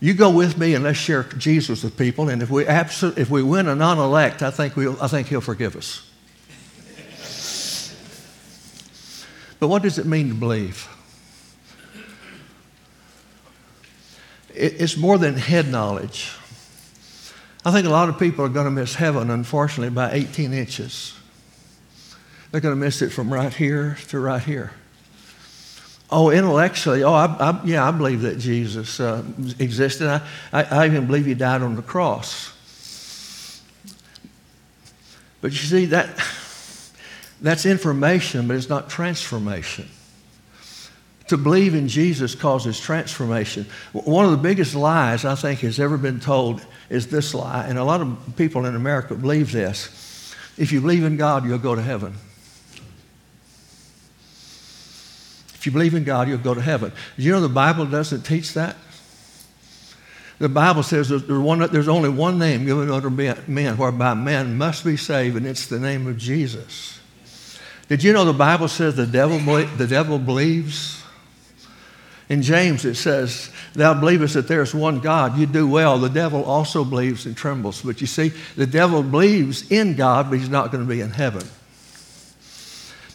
You 0.00 0.12
go 0.12 0.28
with 0.28 0.58
me 0.58 0.74
and 0.74 0.84
let's 0.84 0.98
share 0.98 1.22
Jesus 1.22 1.82
with 1.82 1.96
people. 1.96 2.28
And 2.28 2.42
if 2.42 2.50
we, 2.50 2.64
absol- 2.64 3.16
if 3.16 3.30
we 3.30 3.42
win 3.42 3.68
a 3.68 3.74
non 3.74 3.96
elect, 3.96 4.42
I, 4.42 4.50
think 4.50 4.76
we'll, 4.76 5.00
I 5.02 5.08
think 5.08 5.28
he'll 5.28 5.40
forgive 5.40 5.76
us. 5.76 6.10
But 9.58 9.68
what 9.68 9.82
does 9.82 9.98
it 9.98 10.04
mean 10.04 10.28
to 10.28 10.34
believe? 10.34 10.86
It's 14.50 14.98
more 14.98 15.16
than 15.16 15.36
head 15.36 15.68
knowledge. 15.68 16.36
I 17.64 17.72
think 17.72 17.86
a 17.86 17.90
lot 17.90 18.08
of 18.08 18.18
people 18.18 18.44
are 18.44 18.50
going 18.50 18.66
to 18.66 18.70
miss 18.70 18.94
heaven, 18.94 19.30
unfortunately, 19.30 19.94
by 19.94 20.12
18 20.12 20.52
inches. 20.52 21.18
They're 22.50 22.60
going 22.60 22.74
to 22.74 22.80
miss 22.80 23.00
it 23.00 23.10
from 23.10 23.32
right 23.32 23.52
here 23.52 23.96
to 24.08 24.20
right 24.20 24.42
here. 24.42 24.72
Oh, 26.10 26.30
intellectually, 26.30 27.02
oh, 27.02 27.14
I, 27.14 27.24
I, 27.24 27.60
yeah, 27.64 27.88
I 27.88 27.90
believe 27.90 28.20
that 28.20 28.38
Jesus 28.38 29.00
uh, 29.00 29.24
existed. 29.58 30.08
I, 30.08 30.20
I, 30.52 30.62
I 30.62 30.86
even 30.86 31.06
believe 31.06 31.24
he 31.24 31.34
died 31.34 31.62
on 31.62 31.74
the 31.74 31.82
cross. 31.82 32.52
But 35.40 35.52
you 35.52 35.58
see, 35.58 35.86
that 35.86 36.08
that's 37.40 37.66
information, 37.66 38.46
but 38.46 38.56
it's 38.56 38.68
not 38.68 38.88
transformation. 38.88 39.88
To 41.28 41.38
believe 41.38 41.74
in 41.74 41.88
Jesus 41.88 42.34
causes 42.34 42.78
transformation. 42.78 43.66
One 43.92 44.26
of 44.26 44.30
the 44.30 44.36
biggest 44.36 44.74
lies 44.74 45.24
I 45.24 45.34
think 45.34 45.60
has 45.60 45.80
ever 45.80 45.96
been 45.96 46.20
told 46.20 46.64
is 46.90 47.06
this 47.06 47.32
lie, 47.32 47.64
and 47.66 47.78
a 47.78 47.84
lot 47.84 48.02
of 48.02 48.36
people 48.36 48.66
in 48.66 48.74
America 48.76 49.14
believe 49.14 49.50
this. 49.50 50.34
If 50.58 50.70
you 50.70 50.82
believe 50.82 51.02
in 51.02 51.16
God, 51.16 51.46
you'll 51.46 51.58
go 51.58 51.74
to 51.74 51.82
heaven. 51.82 52.14
If 55.54 55.64
you 55.64 55.72
believe 55.72 55.94
in 55.94 56.04
God, 56.04 56.28
you'll 56.28 56.36
go 56.36 56.52
to 56.52 56.60
heaven. 56.60 56.92
You 57.16 57.32
know 57.32 57.40
the 57.40 57.48
Bible 57.48 57.86
doesn't 57.86 58.22
teach 58.22 58.52
that? 58.52 58.76
The 60.38 60.50
Bible 60.50 60.82
says 60.82 61.08
there's, 61.08 61.88
only 61.88 62.10
one 62.10 62.38
name 62.38 62.66
given 62.66 62.90
unto 62.90 63.08
men 63.08 63.76
whereby 63.78 64.12
man 64.12 64.58
must 64.58 64.84
be 64.84 64.98
saved, 64.98 65.36
and 65.36 65.46
it's 65.46 65.68
the 65.68 65.78
name 65.78 66.06
of 66.06 66.18
Jesus. 66.18 66.98
Did 67.88 68.02
you 68.02 68.12
know 68.12 68.26
the 68.26 68.34
Bible 68.34 68.68
says 68.68 68.96
the 68.96 69.06
devil, 69.06 69.38
the 69.38 69.86
devil 69.86 70.18
believes? 70.18 71.02
In 72.28 72.42
James, 72.42 72.84
it 72.84 72.94
says, 72.94 73.50
Thou 73.74 73.94
believest 73.94 74.34
that 74.34 74.48
there 74.48 74.62
is 74.62 74.74
one 74.74 75.00
God. 75.00 75.36
You 75.36 75.46
do 75.46 75.68
well. 75.68 75.98
The 75.98 76.08
devil 76.08 76.42
also 76.44 76.84
believes 76.84 77.26
and 77.26 77.36
trembles. 77.36 77.82
But 77.82 78.00
you 78.00 78.06
see, 78.06 78.32
the 78.56 78.66
devil 78.66 79.02
believes 79.02 79.70
in 79.70 79.94
God, 79.94 80.30
but 80.30 80.38
he's 80.38 80.48
not 80.48 80.72
going 80.72 80.82
to 80.82 80.88
be 80.88 81.02
in 81.02 81.10
heaven. 81.10 81.46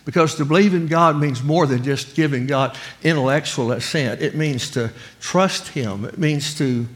Because 0.05 0.35
to 0.35 0.45
believe 0.45 0.73
in 0.73 0.87
God 0.87 1.17
means 1.17 1.43
more 1.43 1.65
than 1.67 1.83
just 1.83 2.15
giving 2.15 2.47
God 2.47 2.75
intellectual 3.03 3.71
assent. 3.71 4.21
It 4.21 4.35
means 4.35 4.71
to 4.71 4.91
trust 5.19 5.67
Him, 5.69 6.05
it 6.05 6.17
means 6.17 6.55
to 6.57 6.87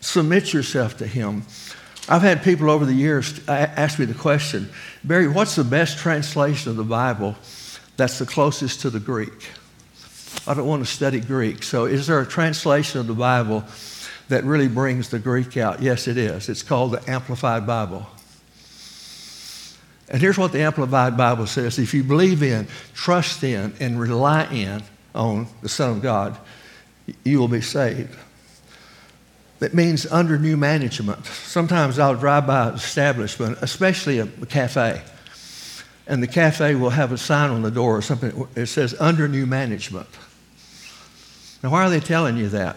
submit 0.00 0.52
yourself 0.52 0.96
to 0.98 1.06
Him. 1.06 1.44
I've 2.08 2.22
had 2.22 2.42
people 2.42 2.70
over 2.70 2.84
the 2.84 2.92
years 2.92 3.40
ask 3.48 3.98
me 3.98 4.04
the 4.04 4.14
question 4.14 4.70
Barry, 5.02 5.26
what's 5.26 5.56
the 5.56 5.64
best 5.64 5.98
translation 5.98 6.70
of 6.70 6.76
the 6.76 6.84
Bible 6.84 7.34
that's 7.96 8.18
the 8.18 8.26
closest 8.26 8.82
to 8.82 8.90
the 8.90 9.00
Greek? 9.00 9.50
I 10.46 10.54
don't 10.54 10.66
want 10.66 10.84
to 10.84 10.90
study 10.90 11.20
Greek. 11.20 11.62
So, 11.62 11.86
is 11.86 12.06
there 12.06 12.20
a 12.20 12.26
translation 12.26 13.00
of 13.00 13.06
the 13.06 13.14
Bible 13.14 13.64
that 14.28 14.44
really 14.44 14.68
brings 14.68 15.08
the 15.08 15.18
Greek 15.18 15.56
out? 15.56 15.80
Yes, 15.80 16.08
it 16.08 16.16
is. 16.16 16.48
It's 16.48 16.62
called 16.62 16.92
the 16.92 17.10
Amplified 17.10 17.66
Bible. 17.66 18.06
And 20.08 20.20
here's 20.20 20.36
what 20.36 20.52
the 20.52 20.62
Amplified 20.62 21.16
Bible 21.16 21.46
says 21.46 21.78
if 21.78 21.94
you 21.94 22.04
believe 22.04 22.42
in, 22.42 22.68
trust 22.92 23.42
in, 23.42 23.74
and 23.80 23.98
rely 23.98 24.44
in 24.52 24.82
on 25.14 25.46
the 25.62 25.68
Son 25.68 25.96
of 25.96 26.02
God, 26.02 26.36
you 27.24 27.38
will 27.38 27.48
be 27.48 27.60
saved. 27.60 28.14
That 29.60 29.72
means 29.72 30.04
under 30.06 30.38
new 30.38 30.56
management. 30.56 31.24
Sometimes 31.26 31.98
I'll 31.98 32.16
drive 32.16 32.46
by 32.46 32.68
an 32.68 32.74
establishment, 32.74 33.58
especially 33.62 34.18
a 34.18 34.26
cafe, 34.26 35.00
and 36.06 36.22
the 36.22 36.26
cafe 36.26 36.74
will 36.74 36.90
have 36.90 37.12
a 37.12 37.18
sign 37.18 37.50
on 37.50 37.62
the 37.62 37.70
door 37.70 37.96
or 37.96 38.02
something. 38.02 38.46
It 38.54 38.66
says 38.66 38.94
under 39.00 39.28
new 39.28 39.46
management. 39.46 40.08
Now, 41.62 41.70
why 41.70 41.84
are 41.84 41.90
they 41.90 42.00
telling 42.00 42.36
you 42.36 42.48
that? 42.50 42.76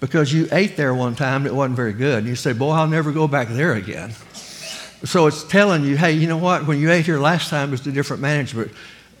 Because 0.00 0.32
you 0.32 0.48
ate 0.52 0.76
there 0.76 0.94
one 0.94 1.14
time 1.14 1.42
and 1.42 1.48
it 1.48 1.54
wasn't 1.54 1.76
very 1.76 1.92
good. 1.92 2.18
And 2.18 2.26
you 2.26 2.36
say, 2.36 2.52
Boy, 2.52 2.70
I'll 2.70 2.86
never 2.86 3.12
go 3.12 3.28
back 3.28 3.48
there 3.48 3.74
again. 3.74 4.12
So 5.04 5.26
it's 5.26 5.44
telling 5.44 5.84
you, 5.84 5.96
hey, 5.96 6.12
you 6.12 6.26
know 6.26 6.38
what? 6.38 6.66
When 6.66 6.80
you 6.80 6.90
ate 6.90 7.06
here 7.06 7.20
last 7.20 7.50
time, 7.50 7.68
it 7.68 7.72
was 7.72 7.86
a 7.86 7.92
different 7.92 8.20
management. 8.20 8.72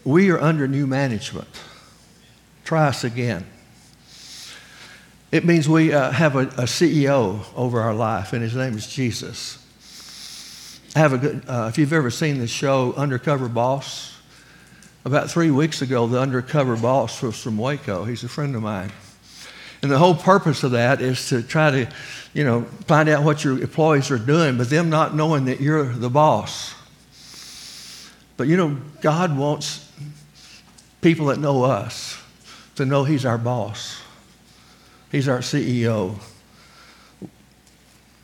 We 0.04 0.30
are 0.30 0.40
under 0.40 0.66
new 0.66 0.86
management. 0.86 1.48
Try 2.64 2.88
us 2.88 3.04
again. 3.04 3.46
It 5.30 5.44
means 5.44 5.68
we 5.68 5.92
uh, 5.92 6.10
have 6.10 6.34
a, 6.34 6.40
a, 6.40 6.64
CEO 6.64 7.44
over 7.54 7.80
our 7.80 7.94
life, 7.94 8.32
and 8.32 8.42
his 8.42 8.56
name 8.56 8.74
is 8.74 8.86
Jesus. 8.86 9.57
I 10.98 11.02
have 11.02 11.12
a 11.12 11.18
good, 11.18 11.44
uh, 11.46 11.68
if 11.68 11.78
you've 11.78 11.92
ever 11.92 12.10
seen 12.10 12.40
the 12.40 12.48
show 12.48 12.92
Undercover 12.94 13.48
Boss, 13.48 14.18
about 15.04 15.30
three 15.30 15.52
weeks 15.52 15.80
ago, 15.80 16.08
the 16.08 16.20
undercover 16.20 16.76
boss 16.76 17.22
was 17.22 17.40
from 17.40 17.56
Waco. 17.56 18.02
He's 18.02 18.24
a 18.24 18.28
friend 18.28 18.56
of 18.56 18.62
mine. 18.62 18.90
And 19.80 19.92
the 19.92 19.98
whole 19.98 20.16
purpose 20.16 20.64
of 20.64 20.72
that 20.72 21.00
is 21.00 21.28
to 21.28 21.44
try 21.44 21.70
to, 21.70 21.88
you 22.34 22.42
know, 22.42 22.62
find 22.88 23.08
out 23.08 23.22
what 23.22 23.44
your 23.44 23.60
employees 23.60 24.10
are 24.10 24.18
doing, 24.18 24.58
but 24.58 24.70
them 24.70 24.90
not 24.90 25.14
knowing 25.14 25.44
that 25.44 25.60
you're 25.60 25.84
the 25.84 26.10
boss. 26.10 26.74
But 28.36 28.48
you 28.48 28.56
know, 28.56 28.76
God 29.00 29.38
wants 29.38 29.88
people 31.00 31.26
that 31.26 31.38
know 31.38 31.62
us 31.62 32.20
to 32.74 32.84
know 32.84 33.04
He's 33.04 33.24
our 33.24 33.38
boss. 33.38 34.00
He's 35.12 35.28
our 35.28 35.42
CEO. 35.42 36.18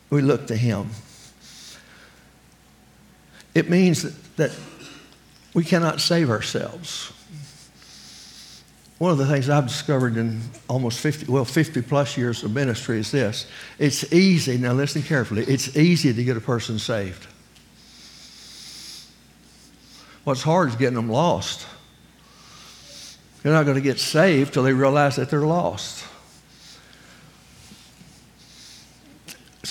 We 0.09 0.21
look 0.21 0.47
to 0.47 0.57
Him. 0.57 0.89
It 3.55 3.69
means 3.69 4.03
that, 4.03 4.35
that 4.35 4.51
we 5.53 5.63
cannot 5.63 6.01
save 6.01 6.29
ourselves. 6.29 7.13
One 8.97 9.11
of 9.11 9.17
the 9.17 9.25
things 9.25 9.49
I've 9.49 9.67
discovered 9.67 10.17
in 10.17 10.41
almost 10.69 10.99
50, 10.99 11.31
well, 11.31 11.45
50 11.45 11.81
plus 11.81 12.17
years 12.17 12.43
of 12.43 12.53
ministry 12.53 12.99
is 12.99 13.11
this. 13.11 13.47
It's 13.79 14.11
easy, 14.13 14.57
now 14.57 14.73
listen 14.73 15.01
carefully, 15.01 15.43
it's 15.43 15.75
easy 15.75 16.13
to 16.13 16.23
get 16.23 16.37
a 16.37 16.41
person 16.41 16.79
saved. 16.79 17.27
What's 20.23 20.41
hard 20.41 20.69
is 20.69 20.75
getting 20.75 20.95
them 20.95 21.09
lost. 21.09 21.67
They're 23.43 23.53
not 23.53 23.63
going 23.63 23.75
to 23.75 23.81
get 23.81 23.99
saved 23.99 24.53
till 24.53 24.63
they 24.63 24.73
realize 24.73 25.17
that 25.17 25.29
they're 25.29 25.41
lost. 25.41 26.03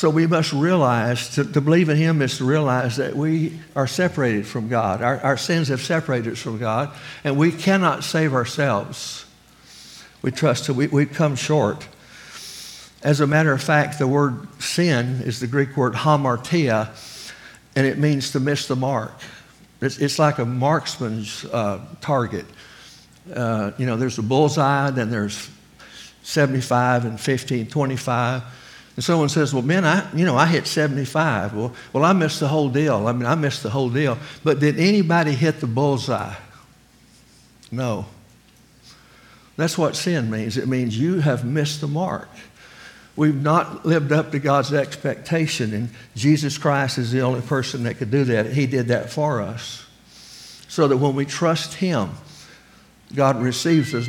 So 0.05 0.11
we 0.11 0.27
must 0.27 0.53
realize 0.53 1.31
to, 1.37 1.45
to, 1.45 1.63
believe 1.63 1.89
in 1.89 1.97
Him 1.97 2.21
is 2.21 2.37
to 2.37 2.45
realize 2.45 2.99
that 2.99 3.17
we 3.17 3.59
are 3.75 3.87
separated 3.87 4.47
from 4.47 4.69
God. 4.69 5.01
Our, 5.01 5.19
our 5.21 5.37
sins 5.39 5.69
have 5.69 5.81
separated 5.81 6.35
us 6.35 6.41
from 6.41 6.59
God, 6.59 6.91
and 7.25 7.39
we 7.39 7.51
cannot 7.51 8.05
save 8.05 8.35
ourselves. 8.35 9.25
We 10.21 10.31
trust 10.31 10.67
that 10.67 10.75
we, 10.75 10.89
we 10.89 11.07
come 11.07 11.37
short. 11.37 11.89
As 13.03 13.21
a 13.21 13.27
matter 13.27 13.51
of 13.53 13.63
fact, 13.63 13.99
the 13.99 14.07
word 14.07 14.47
sin 14.61 15.23
is 15.23 15.41
the 15.41 15.47
Greek 15.47 15.75
word 15.75 15.95
hamartia, 15.95 16.91
and 17.75 17.87
it 17.87 17.97
means 17.97 18.33
to 18.33 18.41
miss 18.41 18.69
the 18.69 18.77
mark. 18.77 19.19
It's, 19.81 19.97
it's 19.97 20.19
like 20.19 20.37
a 20.37 20.45
marksman's 20.45 21.47
uh, 21.47 21.81
target. 22.03 22.45
Uh, 23.35 23.71
you 23.79 23.87
know, 23.87 23.97
there's 23.97 24.19
a 24.19 24.23
bullseye, 24.23 24.91
then 24.91 25.11
there's 25.11 25.49
75 26.25 27.07
and 27.07 27.19
15, 27.19 27.69
25. 27.69 28.43
And 28.97 29.05
someone 29.05 29.29
says, 29.29 29.53
well, 29.53 29.63
man, 29.63 29.85
I, 29.85 30.13
you 30.15 30.25
know, 30.25 30.37
I 30.37 30.47
hit 30.47 30.67
75. 30.67 31.55
Well, 31.55 31.73
well, 31.93 32.05
I 32.05 32.13
missed 32.13 32.41
the 32.41 32.49
whole 32.49 32.69
deal. 32.69 33.09
I 33.09 33.13
mean, 33.13 33.27
I 33.27 33.35
missed 33.35 33.63
the 33.63 33.71
whole 33.71 33.91
deal. 33.91 34.19
But 34.45 34.61
did 34.61 34.79
anybody 34.79 35.33
hit 35.33 35.61
the 35.61 35.67
bullseye? 35.67 36.35
No. 37.73 38.07
That's 39.57 39.77
what 39.77 39.97
sin 39.97 40.31
means. 40.31 40.57
It 40.57 40.69
means 40.69 40.99
you 40.99 41.21
have 41.21 41.45
missed 41.45 41.81
the 41.81 41.89
mark. 41.89 42.29
We've 43.17 43.41
not 43.41 43.87
lived 43.87 44.11
up 44.11 44.33
to 44.33 44.41
God's 44.41 44.73
expectation, 44.73 45.73
and 45.73 45.91
Jesus 46.17 46.59
Christ 46.59 46.99
is 46.99 47.13
the 47.13 47.21
only 47.21 47.43
person 47.43 47.85
that 47.85 47.95
could 47.95 48.11
do 48.11 48.25
that. 48.25 48.47
He 48.53 48.67
did 48.67 48.89
that 48.89 49.11
for 49.11 49.41
us. 49.41 49.87
So 50.69 50.89
that 50.89 50.97
when 50.97 51.15
we 51.15 51.25
trust 51.25 51.75
Him, 51.75 52.11
God 53.15 53.41
receives 53.41 53.95
us 53.95 54.09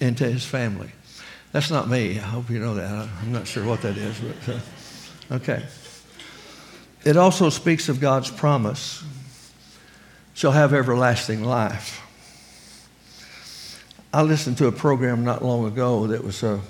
into 0.00 0.28
His 0.28 0.44
family. 0.44 0.90
That's 1.52 1.70
not 1.70 1.88
me. 1.88 2.18
I 2.18 2.22
hope 2.22 2.50
you 2.50 2.58
know 2.58 2.74
that. 2.74 3.08
I'm 3.22 3.32
not 3.32 3.46
sure 3.46 3.64
what 3.64 3.82
that 3.82 3.96
is, 3.96 4.18
but 4.20 4.54
uh, 4.54 5.36
okay. 5.36 5.64
It 7.04 7.16
also 7.16 7.50
speaks 7.50 7.88
of 7.88 8.00
God's 8.00 8.30
promise 8.30 9.04
shall 10.34 10.52
have 10.52 10.74
everlasting 10.74 11.42
life. 11.42 12.02
I 14.12 14.22
listened 14.22 14.58
to 14.58 14.66
a 14.66 14.72
program 14.72 15.24
not 15.24 15.42
long 15.42 15.66
ago 15.66 16.08
that 16.08 16.22
was 16.22 16.42
a, 16.42 16.60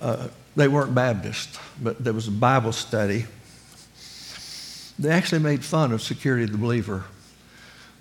uh, 0.00 0.28
they 0.54 0.68
weren't 0.68 0.94
Baptist, 0.94 1.58
but 1.82 2.02
there 2.02 2.12
was 2.12 2.28
a 2.28 2.32
Bible 2.32 2.72
study. 2.72 3.26
They 4.98 5.10
actually 5.10 5.40
made 5.40 5.64
fun 5.64 5.92
of 5.92 6.02
security 6.02 6.44
of 6.44 6.52
the 6.52 6.58
believer. 6.58 7.04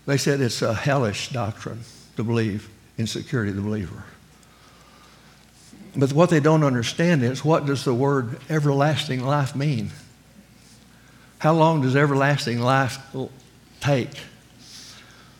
They 0.05 0.17
said 0.17 0.41
it's 0.41 0.61
a 0.61 0.73
hellish 0.73 1.29
doctrine 1.29 1.79
to 2.17 2.23
believe 2.23 2.69
in 2.97 3.07
security 3.07 3.49
of 3.49 3.55
the 3.55 3.63
believer. 3.63 4.03
But 5.97 6.11
what 6.11 6.29
they 6.29 6.39
don't 6.39 6.63
understand 6.63 7.23
is 7.23 7.43
what 7.45 7.65
does 7.65 7.85
the 7.85 7.93
word 7.93 8.37
everlasting 8.49 9.23
life 9.23 9.55
mean? 9.55 9.91
How 11.39 11.53
long 11.53 11.81
does 11.81 11.95
everlasting 11.95 12.59
life 12.59 12.97
take? 13.79 14.09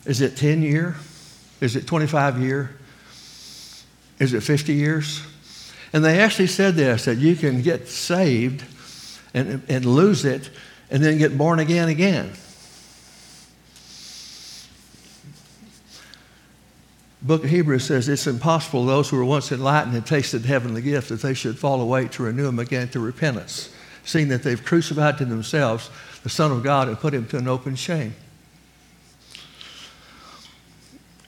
Is 0.06 0.22
it 0.22 0.38
10 0.38 0.62
year? 0.62 0.96
Is 1.62 1.76
it 1.76 1.88
25 1.88 2.40
year? 2.42 2.76
Is 4.20 4.34
it 4.34 4.42
50 4.42 4.74
years? 4.74 5.22
And 5.92 6.04
they 6.04 6.20
actually 6.20 6.48
said 6.48 6.76
this 6.76 7.06
that 7.06 7.18
you 7.18 7.36
can 7.36 7.62
get 7.62 7.88
saved 7.88 8.64
and, 9.34 9.62
and 9.68 9.86
lose 9.86 10.26
it 10.26 10.50
and 10.90 11.04
then 11.04 11.18
get 11.18 11.38
born 11.38 11.60
again 11.60 11.90
again. 11.90 12.34
Book 17.26 17.44
of 17.44 17.50
Hebrews 17.50 17.86
says 17.86 18.08
it's 18.08 18.28
impossible 18.28 18.86
those 18.86 19.10
who 19.10 19.18
were 19.18 19.26
once 19.26 19.52
enlightened 19.52 19.96
and 19.96 20.06
tasted 20.06 20.46
heavenly 20.46 20.82
gift 20.82 21.10
that 21.10 21.22
they 21.22 21.34
should 21.34 21.58
fall 21.58 21.82
away 21.82 22.08
to 22.10 22.24
renew 22.24 22.44
them 22.44 22.60
again 22.60 22.88
to 22.90 23.00
repentance, 23.00 23.74
seeing 24.04 24.28
that 24.28 24.44
they've 24.44 24.64
crucified 24.64 25.18
to 25.18 25.26
themselves 25.26 25.90
the 26.22 26.30
Son 26.30 26.52
of 26.52 26.62
God 26.62 26.88
and 26.88 27.00
put 27.00 27.14
him 27.14 27.26
to 27.28 27.38
an 27.38 27.48
open 27.48 27.76
shame. 27.76 28.14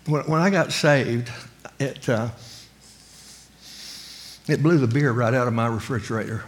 When, 0.05 0.21
when 0.23 0.39
I 0.39 0.51
got 0.51 0.71
saved, 0.71 1.31
it, 1.79 2.07
uh, 2.07 2.29
it 4.47 4.61
blew 4.61 4.77
the 4.77 4.87
beer 4.87 5.11
right 5.11 5.33
out 5.33 5.47
of 5.47 5.53
my 5.53 5.67
refrigerator. 5.67 6.43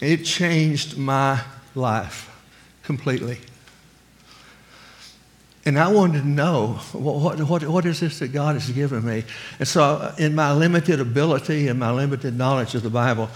It 0.00 0.24
changed 0.24 0.98
my 0.98 1.42
life 1.74 2.28
completely. 2.82 3.38
And 5.64 5.78
I 5.78 5.88
wanted 5.92 6.22
to 6.22 6.28
know 6.28 6.80
what, 6.92 7.40
what, 7.40 7.62
what 7.62 7.86
is 7.86 8.00
this 8.00 8.18
that 8.18 8.28
God 8.28 8.54
has 8.54 8.68
given 8.70 9.04
me? 9.04 9.24
And 9.60 9.68
so, 9.68 9.82
uh, 9.82 10.14
in 10.18 10.34
my 10.34 10.52
limited 10.52 11.00
ability 11.00 11.68
and 11.68 11.78
my 11.78 11.92
limited 11.92 12.36
knowledge 12.36 12.74
of 12.74 12.82
the 12.82 12.90
Bible, 12.90 13.30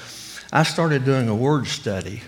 I 0.53 0.65
started 0.65 1.05
doing 1.05 1.29
a 1.29 1.35
word 1.35 1.69
study. 1.69 2.23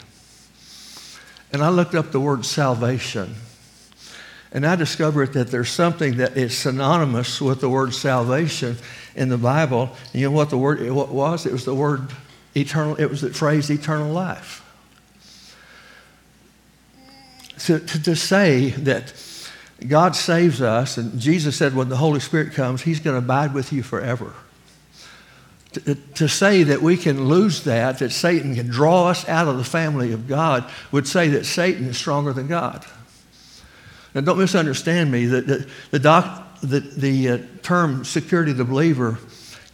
And 1.52 1.62
I 1.62 1.70
looked 1.70 1.96
up 1.96 2.12
the 2.12 2.20
word 2.20 2.44
salvation. 2.44 3.34
And 4.52 4.64
I 4.64 4.76
discovered 4.76 5.32
that 5.32 5.48
there's 5.48 5.68
something 5.68 6.18
that 6.18 6.36
is 6.36 6.56
synonymous 6.56 7.40
with 7.40 7.60
the 7.60 7.68
word 7.68 7.92
salvation 7.92 8.76
in 9.16 9.28
the 9.28 9.36
Bible. 9.36 9.90
And 10.12 10.20
you 10.20 10.30
know 10.30 10.36
what 10.36 10.50
the 10.50 10.58
word 10.58 10.80
it 10.80 10.92
was? 10.92 11.44
It 11.44 11.52
was 11.52 11.64
the 11.64 11.74
word 11.74 12.08
eternal, 12.54 12.94
it 12.96 13.06
was 13.06 13.20
the 13.20 13.30
phrase 13.30 13.68
eternal 13.68 14.12
life. 14.12 14.64
So 17.56 17.78
to, 17.78 18.02
to 18.04 18.14
say 18.14 18.70
that 18.70 19.12
God 19.86 20.16
saves 20.16 20.60
us, 20.60 20.96
and 20.96 21.20
Jesus 21.20 21.56
said 21.56 21.74
when 21.74 21.88
the 21.88 21.96
Holy 21.96 22.20
Spirit 22.20 22.52
comes, 22.52 22.82
He's 22.82 22.98
going 23.00 23.14
to 23.14 23.24
abide 23.24 23.54
with 23.54 23.72
you 23.72 23.82
forever. 23.82 24.32
To, 25.74 25.94
to, 25.94 26.28
say 26.28 26.62
that 26.64 26.80
we 26.80 26.96
can 26.96 27.28
lose 27.28 27.64
that, 27.64 27.98
that 27.98 28.10
Satan 28.10 28.54
can 28.54 28.68
draw 28.68 29.08
us 29.08 29.28
out 29.28 29.48
of 29.48 29.58
the 29.58 29.64
family 29.64 30.12
of 30.12 30.26
God, 30.26 30.68
would 30.90 31.06
say 31.06 31.28
that 31.28 31.44
Satan 31.44 31.86
is 31.86 31.98
stronger 31.98 32.32
than 32.32 32.48
God. 32.48 32.84
Now, 34.14 34.22
don't 34.22 34.38
misunderstand 34.38 35.12
me. 35.12 35.26
The, 35.26 35.40
the, 35.42 35.68
the, 35.90 35.98
doc, 35.98 36.60
the, 36.62 36.80
the 36.80 37.28
uh, 37.28 37.38
term 37.62 38.04
security 38.04 38.52
of 38.52 38.56
the 38.56 38.64
believer 38.64 39.18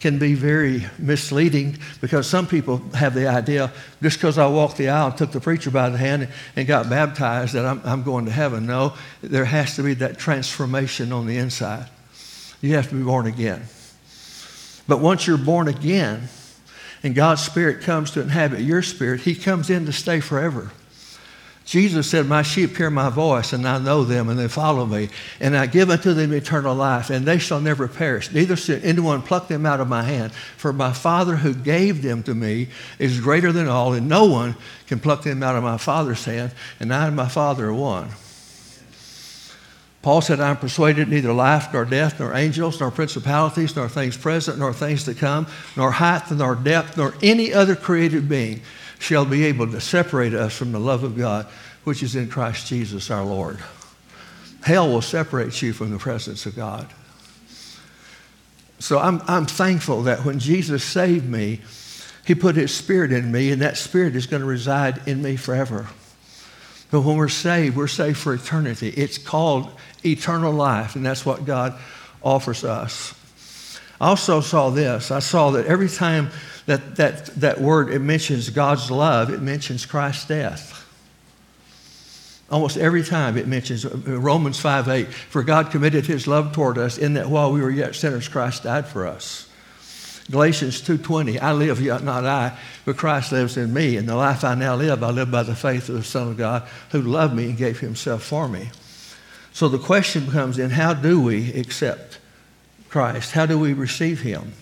can 0.04 0.18
be 0.18 0.34
very 0.34 0.84
misleading 0.98 1.78
because 2.02 2.26
some 2.26 2.46
people 2.46 2.76
have 2.92 3.14
the 3.14 3.26
idea 3.26 3.72
just 4.02 4.18
because 4.18 4.36
I 4.36 4.46
walked 4.46 4.76
the 4.76 4.90
aisle 4.90 5.06
and 5.06 5.16
took 5.16 5.32
the 5.32 5.40
preacher 5.40 5.70
by 5.70 5.88
the 5.88 5.96
hand 5.96 6.28
and 6.56 6.68
got 6.68 6.90
baptized 6.90 7.54
that 7.54 7.64
I'm, 7.64 7.80
I'm 7.86 8.02
going 8.02 8.26
to 8.26 8.30
heaven. 8.30 8.66
No, 8.66 8.92
there 9.22 9.46
has 9.46 9.76
to 9.76 9.82
be 9.82 9.94
that 9.94 10.18
transformation 10.18 11.10
on 11.10 11.24
the 11.24 11.38
inside. 11.38 11.86
You 12.60 12.74
have 12.74 12.90
to 12.90 12.96
be 12.96 13.02
born 13.02 13.26
again. 13.26 13.62
But 14.86 15.00
once 15.00 15.26
you're 15.26 15.38
born 15.38 15.68
again, 15.68 16.28
and 17.02 17.14
God's 17.14 17.40
Spirit 17.40 17.80
comes 17.80 18.10
to 18.10 18.20
inhabit 18.20 18.60
your 18.60 18.82
spirit, 18.82 19.22
He 19.22 19.34
comes 19.34 19.70
in 19.70 19.86
to 19.86 19.92
stay 19.94 20.20
forever. 20.20 20.70
Jesus 21.64 22.10
said, 22.10 22.26
My 22.26 22.42
sheep 22.42 22.76
hear 22.76 22.90
my 22.90 23.08
voice, 23.08 23.54
and 23.54 23.66
I 23.66 23.78
know 23.78 24.04
them, 24.04 24.28
and 24.28 24.38
they 24.38 24.48
follow 24.48 24.84
me. 24.84 25.08
And 25.40 25.56
I 25.56 25.66
give 25.66 25.88
unto 25.88 26.12
them 26.12 26.32
eternal 26.32 26.74
life, 26.74 27.08
and 27.08 27.24
they 27.24 27.38
shall 27.38 27.60
never 27.60 27.88
perish. 27.88 28.30
Neither 28.30 28.54
shall 28.54 28.80
anyone 28.82 29.22
pluck 29.22 29.48
them 29.48 29.64
out 29.64 29.80
of 29.80 29.88
my 29.88 30.02
hand. 30.02 30.32
For 30.32 30.74
my 30.74 30.92
Father 30.92 31.36
who 31.36 31.54
gave 31.54 32.02
them 32.02 32.22
to 32.24 32.34
me 32.34 32.68
is 32.98 33.20
greater 33.20 33.50
than 33.50 33.66
all, 33.66 33.94
and 33.94 34.08
no 34.08 34.26
one 34.26 34.56
can 34.86 35.00
pluck 35.00 35.22
them 35.22 35.42
out 35.42 35.56
of 35.56 35.62
my 35.62 35.78
Father's 35.78 36.24
hand. 36.24 36.52
And 36.80 36.92
I 36.92 37.06
and 37.06 37.16
my 37.16 37.28
Father 37.28 37.68
are 37.68 37.74
one. 37.74 38.10
Paul 40.02 40.20
said, 40.20 40.38
I'm 40.38 40.58
persuaded 40.58 41.08
neither 41.08 41.32
life 41.32 41.72
nor 41.72 41.86
death, 41.86 42.20
nor 42.20 42.34
angels, 42.34 42.78
nor 42.78 42.90
principalities, 42.90 43.74
nor 43.74 43.88
things 43.88 44.18
present, 44.18 44.58
nor 44.58 44.74
things 44.74 45.04
to 45.04 45.14
come, 45.14 45.46
nor 45.78 45.92
height, 45.92 46.30
nor 46.30 46.56
depth, 46.56 46.98
nor 46.98 47.14
any 47.22 47.54
other 47.54 47.74
created 47.74 48.28
being 48.28 48.60
shall 49.04 49.26
be 49.26 49.44
able 49.44 49.70
to 49.70 49.82
separate 49.82 50.32
us 50.32 50.56
from 50.56 50.72
the 50.72 50.80
love 50.80 51.04
of 51.04 51.14
God, 51.14 51.46
which 51.84 52.02
is 52.02 52.16
in 52.16 52.26
Christ 52.26 52.66
Jesus 52.66 53.10
our 53.10 53.22
Lord. 53.22 53.58
Hell 54.62 54.88
will 54.88 55.02
separate 55.02 55.60
you 55.60 55.74
from 55.74 55.90
the 55.90 55.98
presence 55.98 56.46
of 56.46 56.56
God. 56.56 56.88
So 58.78 58.98
I'm, 58.98 59.20
I'm 59.26 59.44
thankful 59.44 60.04
that 60.04 60.24
when 60.24 60.38
Jesus 60.38 60.82
saved 60.82 61.28
me, 61.28 61.60
he 62.24 62.34
put 62.34 62.56
his 62.56 62.74
spirit 62.74 63.12
in 63.12 63.30
me, 63.30 63.52
and 63.52 63.60
that 63.60 63.76
spirit 63.76 64.16
is 64.16 64.26
going 64.26 64.40
to 64.40 64.48
reside 64.48 65.06
in 65.06 65.22
me 65.22 65.36
forever. 65.36 65.86
But 66.90 67.02
when 67.02 67.18
we're 67.18 67.28
saved, 67.28 67.76
we're 67.76 67.88
saved 67.88 68.16
for 68.16 68.32
eternity. 68.32 68.88
It's 68.88 69.18
called 69.18 69.70
eternal 70.02 70.52
life, 70.52 70.96
and 70.96 71.04
that's 71.04 71.26
what 71.26 71.44
God 71.44 71.78
offers 72.22 72.64
us. 72.64 73.14
I 74.00 74.08
also 74.08 74.40
saw 74.40 74.70
this. 74.70 75.10
I 75.10 75.18
saw 75.18 75.50
that 75.50 75.66
every 75.66 75.90
time 75.90 76.30
that, 76.66 76.96
that, 76.96 77.26
that 77.36 77.60
word 77.60 77.90
it 77.90 78.00
mentions 78.00 78.50
God's 78.50 78.90
love, 78.90 79.30
it 79.30 79.40
mentions 79.40 79.86
Christ's 79.86 80.26
death. 80.26 80.80
Almost 82.50 82.76
every 82.76 83.02
time 83.02 83.36
it 83.36 83.46
mentions 83.46 83.84
uh, 83.84 83.90
Romans 84.06 84.60
5 84.60 84.88
8, 84.88 85.08
for 85.08 85.42
God 85.42 85.70
committed 85.70 86.06
his 86.06 86.26
love 86.26 86.52
toward 86.52 86.78
us 86.78 86.98
in 86.98 87.14
that 87.14 87.28
while 87.28 87.52
we 87.52 87.60
were 87.60 87.70
yet 87.70 87.94
sinners, 87.94 88.28
Christ 88.28 88.64
died 88.64 88.86
for 88.86 89.06
us. 89.06 89.48
Galatians 90.30 90.80
2:20, 90.80 91.40
I 91.40 91.52
live 91.52 91.80
yet 91.82 92.02
not 92.02 92.24
I, 92.24 92.56
but 92.86 92.96
Christ 92.96 93.30
lives 93.30 93.56
in 93.58 93.74
me, 93.74 93.96
and 93.96 94.08
the 94.08 94.16
life 94.16 94.42
I 94.42 94.54
now 94.54 94.74
live, 94.74 95.02
I 95.02 95.10
live 95.10 95.30
by 95.30 95.42
the 95.42 95.54
faith 95.54 95.88
of 95.88 95.96
the 95.96 96.02
Son 96.04 96.28
of 96.28 96.38
God 96.38 96.66
who 96.90 97.02
loved 97.02 97.34
me 97.34 97.44
and 97.44 97.58
gave 97.58 97.80
himself 97.80 98.22
for 98.22 98.48
me. 98.48 98.70
So 99.52 99.68
the 99.68 99.78
question 99.78 100.24
becomes 100.24 100.56
then, 100.56 100.70
how 100.70 100.94
do 100.94 101.20
we 101.20 101.52
accept 101.52 102.18
Christ? 102.88 103.32
How 103.32 103.46
do 103.46 103.58
we 103.58 103.72
receive 103.74 104.22
him? 104.22 104.52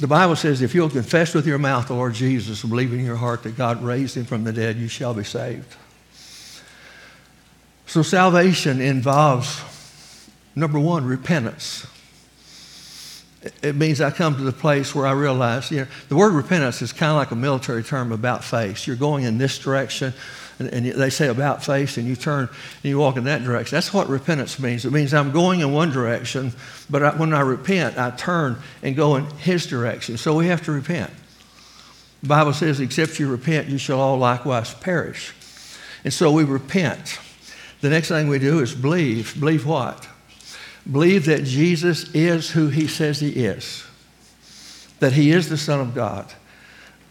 The 0.00 0.06
Bible 0.06 0.36
says 0.36 0.62
if 0.62 0.74
you'll 0.74 0.90
confess 0.90 1.34
with 1.34 1.46
your 1.46 1.58
mouth 1.58 1.88
the 1.88 1.94
Lord 1.94 2.14
Jesus 2.14 2.62
and 2.62 2.70
believe 2.70 2.92
in 2.92 3.04
your 3.04 3.16
heart 3.16 3.42
that 3.42 3.56
God 3.56 3.82
raised 3.82 4.16
him 4.16 4.24
from 4.24 4.44
the 4.44 4.52
dead, 4.52 4.76
you 4.76 4.88
shall 4.88 5.14
be 5.14 5.24
saved. 5.24 5.74
So 7.86 8.02
salvation 8.02 8.80
involves 8.80 9.62
Number 10.58 10.80
one, 10.80 11.04
repentance. 11.04 11.86
It 13.62 13.76
means 13.76 14.00
I 14.00 14.10
come 14.10 14.34
to 14.36 14.42
the 14.42 14.52
place 14.52 14.94
where 14.94 15.06
I 15.06 15.12
realize, 15.12 15.70
you 15.70 15.78
know, 15.78 15.86
the 16.08 16.16
word 16.16 16.32
repentance 16.32 16.82
is 16.82 16.92
kind 16.92 17.10
of 17.10 17.16
like 17.16 17.30
a 17.30 17.36
military 17.36 17.84
term 17.84 18.10
about 18.10 18.42
face. 18.42 18.86
You're 18.86 18.96
going 18.96 19.24
in 19.24 19.38
this 19.38 19.60
direction, 19.60 20.12
and, 20.58 20.68
and 20.68 20.86
they 20.86 21.08
say 21.08 21.28
about 21.28 21.64
face, 21.64 21.98
and 21.98 22.06
you 22.08 22.16
turn 22.16 22.48
and 22.48 22.84
you 22.84 22.98
walk 22.98 23.16
in 23.16 23.24
that 23.24 23.44
direction. 23.44 23.76
That's 23.76 23.94
what 23.94 24.08
repentance 24.08 24.58
means. 24.58 24.84
It 24.84 24.92
means 24.92 25.14
I'm 25.14 25.30
going 25.30 25.60
in 25.60 25.72
one 25.72 25.92
direction, 25.92 26.52
but 26.90 27.02
I, 27.04 27.16
when 27.16 27.32
I 27.32 27.40
repent, 27.42 27.96
I 27.96 28.10
turn 28.10 28.58
and 28.82 28.96
go 28.96 29.14
in 29.14 29.24
His 29.38 29.66
direction. 29.66 30.16
So 30.16 30.34
we 30.34 30.48
have 30.48 30.64
to 30.64 30.72
repent. 30.72 31.10
The 32.22 32.28
Bible 32.28 32.52
says, 32.52 32.80
except 32.80 33.20
you 33.20 33.30
repent, 33.30 33.68
you 33.68 33.78
shall 33.78 34.00
all 34.00 34.18
likewise 34.18 34.74
perish. 34.74 35.32
And 36.02 36.12
so 36.12 36.32
we 36.32 36.42
repent. 36.42 37.20
The 37.82 37.90
next 37.90 38.08
thing 38.08 38.26
we 38.26 38.40
do 38.40 38.58
is 38.58 38.74
believe. 38.74 39.38
Believe 39.38 39.64
what? 39.64 40.08
Believe 40.90 41.26
that 41.26 41.44
Jesus 41.44 42.12
is 42.14 42.50
who 42.50 42.68
he 42.68 42.86
says 42.86 43.20
he 43.20 43.30
is, 43.30 43.84
that 45.00 45.12
he 45.12 45.32
is 45.32 45.48
the 45.48 45.58
Son 45.58 45.80
of 45.80 45.94
God. 45.94 46.32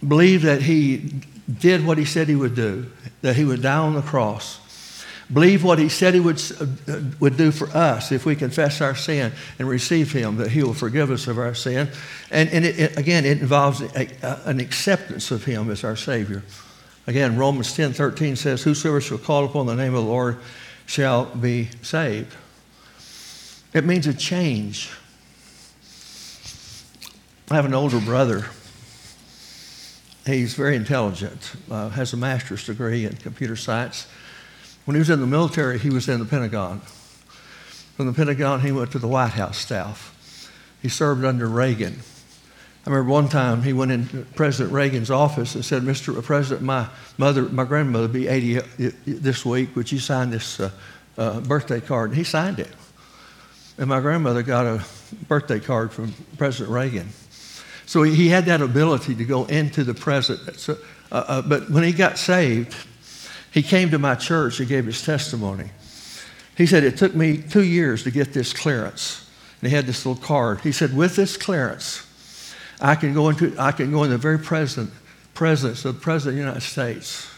Believe 0.06 0.44
that 0.44 0.64
he 0.64 1.22
did 1.60 1.86
what 1.86 1.98
he 1.98 2.06
said 2.06 2.28
he 2.28 2.36
would 2.36 2.56
do, 2.56 2.92
that 3.22 3.36
he 3.36 3.46
would 3.46 3.62
die 3.62 3.78
on 3.78 3.94
the 3.94 4.02
cross. 4.02 4.60
Believe 5.32 5.64
what 5.64 5.78
he 5.78 5.90
said 5.90 6.14
he 6.14 6.20
would, 6.22 6.42
uh, 6.88 7.02
would 7.20 7.36
do 7.36 7.52
for 7.52 7.68
us 7.70 8.12
if 8.12 8.26
we 8.26 8.36
confess 8.36 8.80
our 8.80 8.96
sin 8.96 9.34
and 9.60 9.68
receive 9.68 10.12
him, 10.12 10.38
that 10.38 10.52
he 10.52 10.64
will 10.64 10.74
forgive 10.74 11.12
us 11.12 11.28
of 11.28 11.38
our 11.38 11.54
sin. 11.54 11.90
And, 12.32 12.50
and 12.50 12.66
it, 12.66 12.80
it, 12.80 12.98
again, 12.98 13.26
it 13.26 13.42
involves 13.42 13.82
a, 13.82 14.08
a, 14.24 14.42
an 14.46 14.60
acceptance 14.60 15.30
of 15.30 15.44
him 15.44 15.70
as 15.70 15.84
our 15.84 15.98
Savior. 15.98 16.44
Again, 17.08 17.38
Romans 17.38 17.74
10 17.74 17.94
13 17.94 18.38
says, 18.38 18.64
Whosoever 18.64 19.02
shall 19.02 19.18
call 19.18 19.46
upon 19.46 19.66
the 19.66 19.76
name 19.76 19.94
of 19.94 20.04
the 20.04 20.10
Lord 20.10 20.38
shall 20.86 21.26
be 21.26 21.70
saved. 21.82 22.34
It 23.78 23.86
means 23.86 24.08
a 24.08 24.14
change. 24.16 24.90
I 27.52 27.54
have 27.54 27.66
an 27.66 27.76
older 27.76 28.00
brother. 28.00 28.48
He's 30.26 30.56
very 30.56 30.76
intelligent, 30.76 31.54
uh, 31.70 31.90
has 31.90 32.12
a 32.12 32.18
master's 32.18 32.66
degree 32.66 33.06
in 33.06 33.18
computer 33.18 33.56
science. 33.56 34.08
When 34.86 34.96
he 34.96 35.00
was 35.00 35.12
in 35.12 35.20
the 35.22 35.28
military, 35.28 35.78
he 35.78 35.92
was 35.92 36.10
in 36.10 36.18
the 36.18 36.26
Pentagon. 36.26 36.80
From 37.98 38.08
the 38.08 38.14
Pentagon, 38.14 38.62
he 38.62 38.72
went 38.72 38.92
to 38.94 39.00
the 39.00 39.08
White 39.08 39.34
House 39.34 39.60
staff. 39.60 40.50
He 40.82 40.90
served 40.90 41.24
under 41.24 41.46
Reagan. 41.46 42.00
I 42.84 42.90
remember 42.90 43.12
one 43.12 43.30
time 43.30 43.62
he 43.62 43.74
went 43.74 43.92
into 43.92 44.26
President 44.34 44.74
Reagan's 44.74 45.12
office 45.12 45.54
and 45.54 45.64
said, 45.64 45.84
Mr. 45.84 46.20
President, 46.24 46.66
my 46.66 46.88
mother, 47.20 47.44
my 47.44 47.64
grandmother 47.64 48.08
will 48.08 48.14
be 48.14 48.28
80 48.28 48.60
this 49.06 49.46
week. 49.46 49.76
Would 49.76 49.92
you 49.92 50.00
sign 50.00 50.32
this 50.32 50.60
uh, 50.60 50.72
uh, 51.16 51.42
birthday 51.42 51.80
card? 51.80 52.10
And 52.10 52.18
he 52.18 52.24
signed 52.24 52.58
it. 52.58 52.70
And 53.78 53.88
my 53.88 54.00
grandmother 54.00 54.42
got 54.42 54.66
a 54.66 54.84
birthday 55.28 55.60
card 55.60 55.92
from 55.92 56.14
President 56.38 56.74
Reagan. 56.74 57.10
So 57.86 58.04
he 58.04 58.28
had 58.28 58.46
that 58.46 58.62
ability 58.62 59.16
to 59.16 59.24
go 59.24 59.46
into 59.46 59.84
the 59.84 59.94
present. 59.94 60.60
So, 60.60 60.78
uh, 61.12 61.24
uh, 61.28 61.42
but 61.42 61.70
when 61.70 61.84
he 61.84 61.94
got 61.94 62.18
saved, 62.18 62.76
he 63.52 63.62
came 63.62 63.92
to 63.92 64.00
my 64.00 64.16
church 64.16 64.60
and 64.60 64.68
gave 64.68 64.86
his 64.86 65.04
testimony. 65.04 65.70
He 66.58 66.66
said, 66.66 66.84
It 66.84 66.98
took 66.98 67.16
me 67.16 67.38
two 67.38 67.64
years 67.64 68.04
to 68.04 68.12
get 68.12 68.34
this 68.34 68.52
clearance. 68.52 69.30
And 69.62 69.70
he 69.70 69.76
had 69.76 69.86
this 69.86 70.06
little 70.06 70.22
card. 70.22 70.62
He 70.62 70.72
said, 70.72 70.96
With 70.96 71.16
this 71.16 71.38
clearance, 71.38 72.06
I 72.82 72.96
can 72.96 73.14
go 73.14 73.30
into 73.30 73.56
I 73.58 73.72
can 73.72 73.92
go 73.92 74.04
in 74.04 74.10
the 74.10 74.18
very 74.18 74.40
present 74.40 74.92
presence 75.34 75.86
of 75.86 75.96
the 75.96 76.02
President 76.02 76.34
of 76.34 76.36
the 76.36 76.46
United 76.46 76.68
States. 76.68 77.30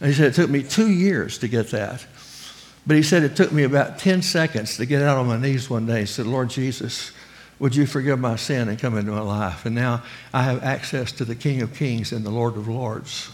And 0.00 0.08
he 0.08 0.14
said, 0.14 0.28
It 0.28 0.34
took 0.34 0.50
me 0.50 0.62
two 0.62 0.90
years 0.90 1.38
to 1.38 1.48
get 1.48 1.70
that. 1.72 2.04
But 2.86 2.96
he 2.96 3.02
said 3.02 3.24
it 3.24 3.34
took 3.34 3.50
me 3.50 3.64
about 3.64 3.98
10 3.98 4.22
seconds 4.22 4.76
to 4.76 4.86
get 4.86 5.02
out 5.02 5.18
on 5.18 5.26
my 5.26 5.36
knees 5.36 5.68
one 5.68 5.86
day 5.86 6.00
and 6.00 6.08
said, 6.08 6.26
Lord 6.26 6.50
Jesus, 6.50 7.10
would 7.58 7.74
you 7.74 7.84
forgive 7.84 8.20
my 8.20 8.36
sin 8.36 8.68
and 8.68 8.78
come 8.78 8.96
into 8.96 9.10
my 9.10 9.20
life? 9.20 9.66
And 9.66 9.74
now 9.74 10.04
I 10.32 10.42
have 10.42 10.62
access 10.62 11.10
to 11.12 11.24
the 11.24 11.34
King 11.34 11.62
of 11.62 11.74
Kings 11.74 12.12
and 12.12 12.24
the 12.24 12.30
Lord 12.30 12.56
of 12.56 12.68
Lords. 12.68 13.30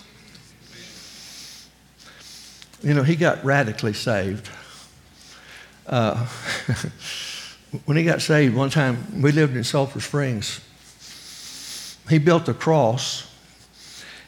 You 2.82 2.94
know, 2.94 3.02
he 3.02 3.14
got 3.14 3.44
radically 3.44 3.92
saved. 3.92 4.48
Uh, 5.86 6.16
when 7.84 7.96
he 7.96 8.04
got 8.04 8.22
saved, 8.22 8.54
one 8.54 8.70
time 8.70 9.20
we 9.20 9.32
lived 9.32 9.54
in 9.54 9.64
Sulphur 9.64 10.00
Springs. 10.00 10.60
He 12.08 12.18
built 12.18 12.48
a 12.48 12.54
cross 12.54 13.30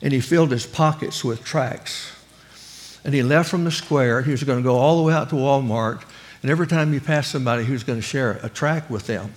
and 0.02 0.12
he 0.12 0.20
filled 0.20 0.50
his 0.50 0.66
pockets 0.66 1.24
with 1.24 1.42
tracts 1.44 2.13
and 3.04 3.14
he 3.14 3.22
left 3.22 3.50
from 3.50 3.64
the 3.64 3.70
square. 3.70 4.22
He 4.22 4.30
was 4.30 4.42
going 4.42 4.58
to 4.58 4.64
go 4.64 4.76
all 4.76 4.96
the 4.96 5.02
way 5.02 5.12
out 5.12 5.28
to 5.30 5.36
Walmart. 5.36 6.02
And 6.42 6.50
every 6.50 6.66
time 6.66 6.92
he 6.92 7.00
passed 7.00 7.30
somebody, 7.30 7.64
he 7.64 7.72
was 7.72 7.84
going 7.84 7.98
to 7.98 8.06
share 8.06 8.40
a 8.42 8.48
tract 8.48 8.90
with 8.90 9.06
them. 9.06 9.32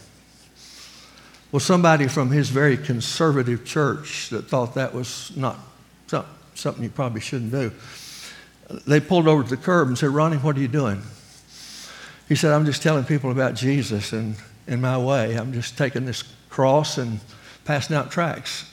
Well, 1.52 1.60
somebody 1.60 2.08
from 2.08 2.32
his 2.32 2.50
very 2.50 2.78
conservative 2.78 3.66
church 3.66 4.30
that 4.30 4.48
thought 4.50 4.76
that 4.76 4.94
was 4.94 5.32
not 5.36 5.58
something 6.56 6.84
you 6.84 6.90
probably 6.90 7.22
shouldn't 7.22 7.52
do, 7.52 7.72
they 8.86 9.00
pulled 9.00 9.28
over 9.28 9.44
to 9.44 9.50
the 9.50 9.58
curb 9.58 9.88
and 9.88 9.98
said, 9.98 10.10
Ronnie, 10.10 10.38
what 10.38 10.58
are 10.58 10.60
you 10.60 10.68
doing? 10.68 11.02
He 12.28 12.36
said, 12.36 12.52
I'm 12.52 12.66
just 12.66 12.82
telling 12.82 13.06
people 13.06 13.32
about 13.32 13.54
Jesus 13.54 14.12
and 14.12 14.36
in 14.68 14.82
my 14.82 14.98
way. 14.98 15.36
I'm 15.36 15.54
just 15.54 15.78
taking 15.78 16.06
this 16.06 16.24
cross 16.50 16.98
and 16.98 17.20
passing 17.64 17.96
out 17.96 18.12
tracts. 18.12 18.66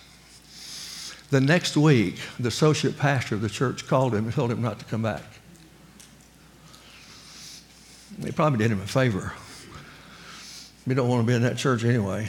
The 1.34 1.40
next 1.40 1.76
week, 1.76 2.20
the 2.38 2.46
associate 2.46 2.96
pastor 2.96 3.34
of 3.34 3.40
the 3.40 3.48
church 3.48 3.88
called 3.88 4.14
him 4.14 4.26
and 4.26 4.32
told 4.32 4.52
him 4.52 4.62
not 4.62 4.78
to 4.78 4.84
come 4.84 5.02
back. 5.02 5.24
They 8.20 8.30
probably 8.30 8.58
did 8.58 8.70
him 8.70 8.80
a 8.80 8.86
favor. 8.86 9.32
We 10.86 10.94
don't 10.94 11.08
want 11.08 11.22
to 11.22 11.26
be 11.26 11.34
in 11.34 11.42
that 11.42 11.58
church 11.58 11.82
anyway. 11.82 12.28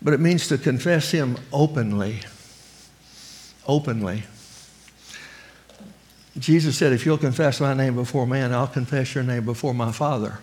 But 0.00 0.14
it 0.14 0.20
means 0.20 0.48
to 0.48 0.56
confess 0.56 1.10
him 1.10 1.36
openly. 1.52 2.20
Openly. 3.68 4.22
Jesus 6.38 6.78
said, 6.78 6.94
If 6.94 7.04
you'll 7.04 7.18
confess 7.18 7.60
my 7.60 7.74
name 7.74 7.96
before 7.96 8.26
man, 8.26 8.54
I'll 8.54 8.66
confess 8.66 9.14
your 9.14 9.24
name 9.24 9.44
before 9.44 9.74
my 9.74 9.92
Father. 9.92 10.38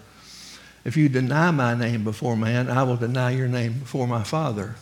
If 0.86 0.96
you 0.96 1.10
deny 1.10 1.50
my 1.50 1.74
name 1.74 2.04
before 2.04 2.38
man, 2.38 2.70
I 2.70 2.84
will 2.84 2.98
deny 2.98 3.32
your 3.32 3.48
name 3.48 3.80
before 3.80 4.06
my 4.06 4.22
Father. 4.22 4.76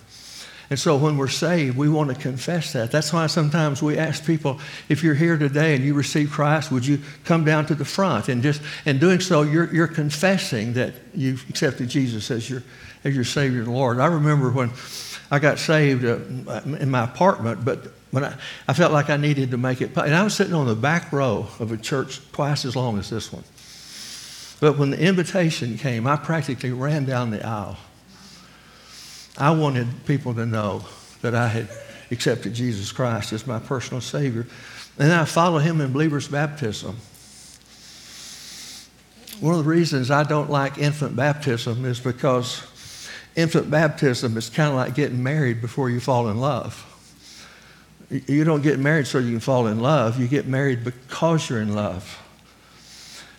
And 0.69 0.77
so 0.77 0.97
when 0.97 1.17
we're 1.17 1.27
saved, 1.27 1.75
we 1.75 1.89
want 1.89 2.10
to 2.10 2.15
confess 2.15 2.73
that. 2.73 2.91
That's 2.91 3.12
why 3.12 3.25
sometimes 3.25 3.82
we 3.82 3.97
ask 3.97 4.23
people, 4.23 4.60
if 4.88 5.03
you're 5.03 5.15
here 5.15 5.36
today 5.36 5.73
and 5.73 5.84
you 5.84 5.95
receive 5.95 6.29
Christ, 6.29 6.71
would 6.71 6.86
you 6.86 6.99
come 7.25 7.43
down 7.43 7.65
to 7.67 7.75
the 7.75 7.86
front? 7.86 8.29
And 8.29 8.43
just 8.43 8.62
in 8.86 8.99
doing 8.99 9.19
so, 9.19 9.41
you're, 9.41 9.73
you're 9.73 9.88
confessing 9.88 10.73
that 10.73 10.93
you've 11.15 11.49
accepted 11.49 11.89
Jesus 11.89 12.29
as 12.29 12.47
your, 12.47 12.62
as 13.03 13.15
your 13.15 13.23
Savior 13.23 13.62
and 13.62 13.73
Lord. 13.73 13.99
I 13.99 14.05
remember 14.05 14.51
when 14.51 14.69
I 15.32 15.39
got 15.39 15.58
saved 15.58 16.05
uh, 16.05 16.19
in 16.79 16.91
my 16.91 17.03
apartment, 17.03 17.65
but 17.65 17.88
when 18.12 18.23
I, 18.23 18.36
I 18.67 18.73
felt 18.73 18.91
like 18.91 19.10
I 19.10 19.17
needed 19.17 19.49
to 19.51 19.58
make 19.58 19.82
it, 19.82 19.97
and 19.97 20.13
I 20.13 20.23
was 20.23 20.36
sitting 20.36 20.53
on 20.53 20.67
the 20.67 20.75
back 20.75 21.12
row 21.12 21.47
of 21.60 21.71
a 21.71 21.77
church 21.77 22.21
twice 22.32 22.63
as 22.65 22.75
long 22.75 22.99
as 22.99 23.10
this 23.10 23.34
one. 23.34 23.43
But 24.60 24.77
when 24.77 24.91
the 24.91 24.99
invitation 24.99 25.79
came, 25.79 26.05
I 26.05 26.15
practically 26.15 26.71
ran 26.71 27.05
down 27.05 27.32
the 27.32 27.43
aisle. 27.43 27.77
I 29.39 29.52
wanted 29.52 29.88
people 30.06 30.34
to 30.34 30.45
know 30.45 30.84
that 31.21 31.34
I 31.34 31.47
had 31.47 31.69
accepted 32.12 32.54
Jesus 32.54 32.91
Christ 32.91 33.32
as 33.34 33.47
my 33.47 33.60
personal 33.60 34.02
Savior. 34.02 34.45
And 34.97 35.13
I 35.13 35.23
followed 35.25 35.60
him 35.60 35.80
in 35.80 35.93
believer's 35.93 36.28
baptism. 36.28 36.97
One 39.39 39.56
of 39.56 39.63
the 39.63 39.69
reasons 39.69 40.12
I 40.12 40.23
don't 40.23 40.49
like 40.49 40.78
infant 40.78 41.15
baptism 41.15 41.86
is 41.86 42.02
because 42.02 42.67
infant 43.36 43.71
baptism 43.71 44.36
is 44.36 44.49
kind 44.49 44.69
of 44.69 44.75
like 44.75 44.95
getting 44.95 45.23
married 45.23 45.62
before 45.62 45.89
you 45.89 46.02
fall 46.02 46.28
in 46.28 46.38
love. 46.38 46.86
You 48.10 48.43
don't 48.43 48.62
get 48.62 48.80
married 48.80 49.08
so 49.08 49.19
you 49.19 49.32
can 49.32 49.39
fall 49.39 49.67
in 49.67 49.80
love. 49.80 50.19
You 50.19 50.28
get 50.28 50.47
married 50.47 50.84
because 50.84 51.49
you're 51.49 51.62
in 51.62 51.73
love. 51.73 52.21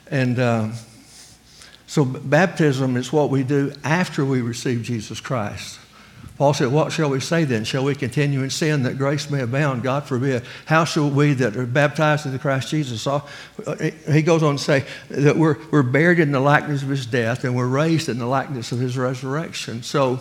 And 0.07 0.39
um, 0.39 0.75
so 1.87 2.05
baptism 2.05 2.97
is 2.97 3.13
what 3.13 3.31
we 3.31 3.43
do 3.43 3.73
after 3.83 4.25
we 4.25 4.41
receive 4.41 4.83
Jesus 4.83 5.21
Christ. 5.21 5.80
Paul 6.41 6.55
said, 6.55 6.73
What 6.73 6.91
shall 6.91 7.11
we 7.11 7.21
say 7.21 7.45
then? 7.45 7.65
Shall 7.65 7.85
we 7.85 7.95
continue 7.95 8.43
in 8.43 8.49
sin 8.49 8.85
that 8.85 8.97
grace 8.97 9.29
may 9.29 9.43
abound? 9.43 9.83
God 9.83 10.05
forbid. 10.05 10.43
How 10.65 10.87
shall 10.87 11.11
we 11.11 11.35
that 11.35 11.55
are 11.55 11.67
baptized 11.67 12.25
into 12.25 12.39
Christ 12.39 12.71
Jesus? 12.71 13.07
Uh, 13.07 13.21
he 14.11 14.23
goes 14.23 14.43
on 14.43 14.57
to 14.57 14.63
say 14.63 14.87
that 15.11 15.37
we're, 15.37 15.59
we're 15.71 15.83
buried 15.83 16.19
in 16.19 16.33
the 16.33 16.41
likeness 16.41 16.83
of 16.83 16.89
his 16.89 17.05
death 17.05 17.45
and 17.45 17.55
we're 17.55 17.67
raised 17.67 18.09
in 18.09 18.19
the 18.19 18.25
likeness 18.25 18.73
of 18.73 18.79
his 18.79 18.97
resurrection. 18.97 19.83
So 19.83 20.21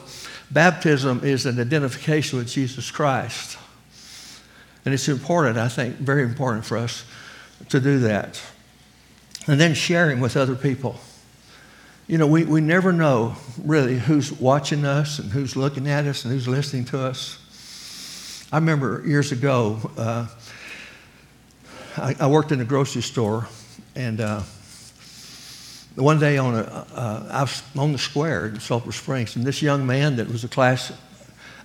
baptism 0.51 1.21
is 1.23 1.45
an 1.45 1.58
identification 1.58 2.38
with 2.38 2.49
Jesus 2.49 2.91
Christ. 2.91 3.58
And 4.84 4.93
it's 4.93 5.08
important, 5.08 5.58
I 5.58 5.69
think, 5.69 5.95
very 5.99 6.23
important 6.23 6.65
for 6.65 6.75
us 6.75 7.05
to 7.69 7.79
do 7.79 7.99
that. 7.99 8.41
And 9.47 9.58
then 9.58 9.73
sharing 9.73 10.19
with 10.19 10.36
other 10.36 10.55
people 10.55 10.99
you 12.10 12.17
know, 12.17 12.26
we, 12.26 12.43
we 12.43 12.60
never 12.60 12.91
know 12.91 13.36
really 13.63 14.00
who's 14.00 14.32
watching 14.32 14.84
us 14.84 15.19
and 15.19 15.32
who's 15.32 15.56
looking 15.56 15.88
at 15.88 16.08
us 16.08 16.26
and 16.26 16.34
who's 16.34 16.48
listening 16.48 16.86
to 16.86 17.00
us. 17.00 17.38
I 18.52 18.58
remember 18.58 19.04
years 19.06 19.32
ago, 19.32 19.80
uh, 19.95 20.26
I, 21.98 22.15
I, 22.19 22.26
worked 22.26 22.52
in 22.52 22.62
a 22.62 22.65
grocery 22.65 23.04
store, 23.04 23.48
and 23.95 24.19
uh, 24.22 24.41
one 25.93 26.19
day 26.19 26.39
on 26.39 26.56
a, 26.56 26.62
uh, 26.62 27.28
I 27.30 27.41
was 27.41 27.62
on 27.78 27.91
the 27.91 28.00
square 28.00 28.48
in 28.48 28.60
Sulphur 28.60 28.91
Springs, 28.91 29.36
and 29.36 29.45
this 29.45 29.62
young 29.62 29.86
man 29.86 30.15
that 30.15 30.30
was 30.30 30.43
a 30.43 30.48
class 30.48 30.91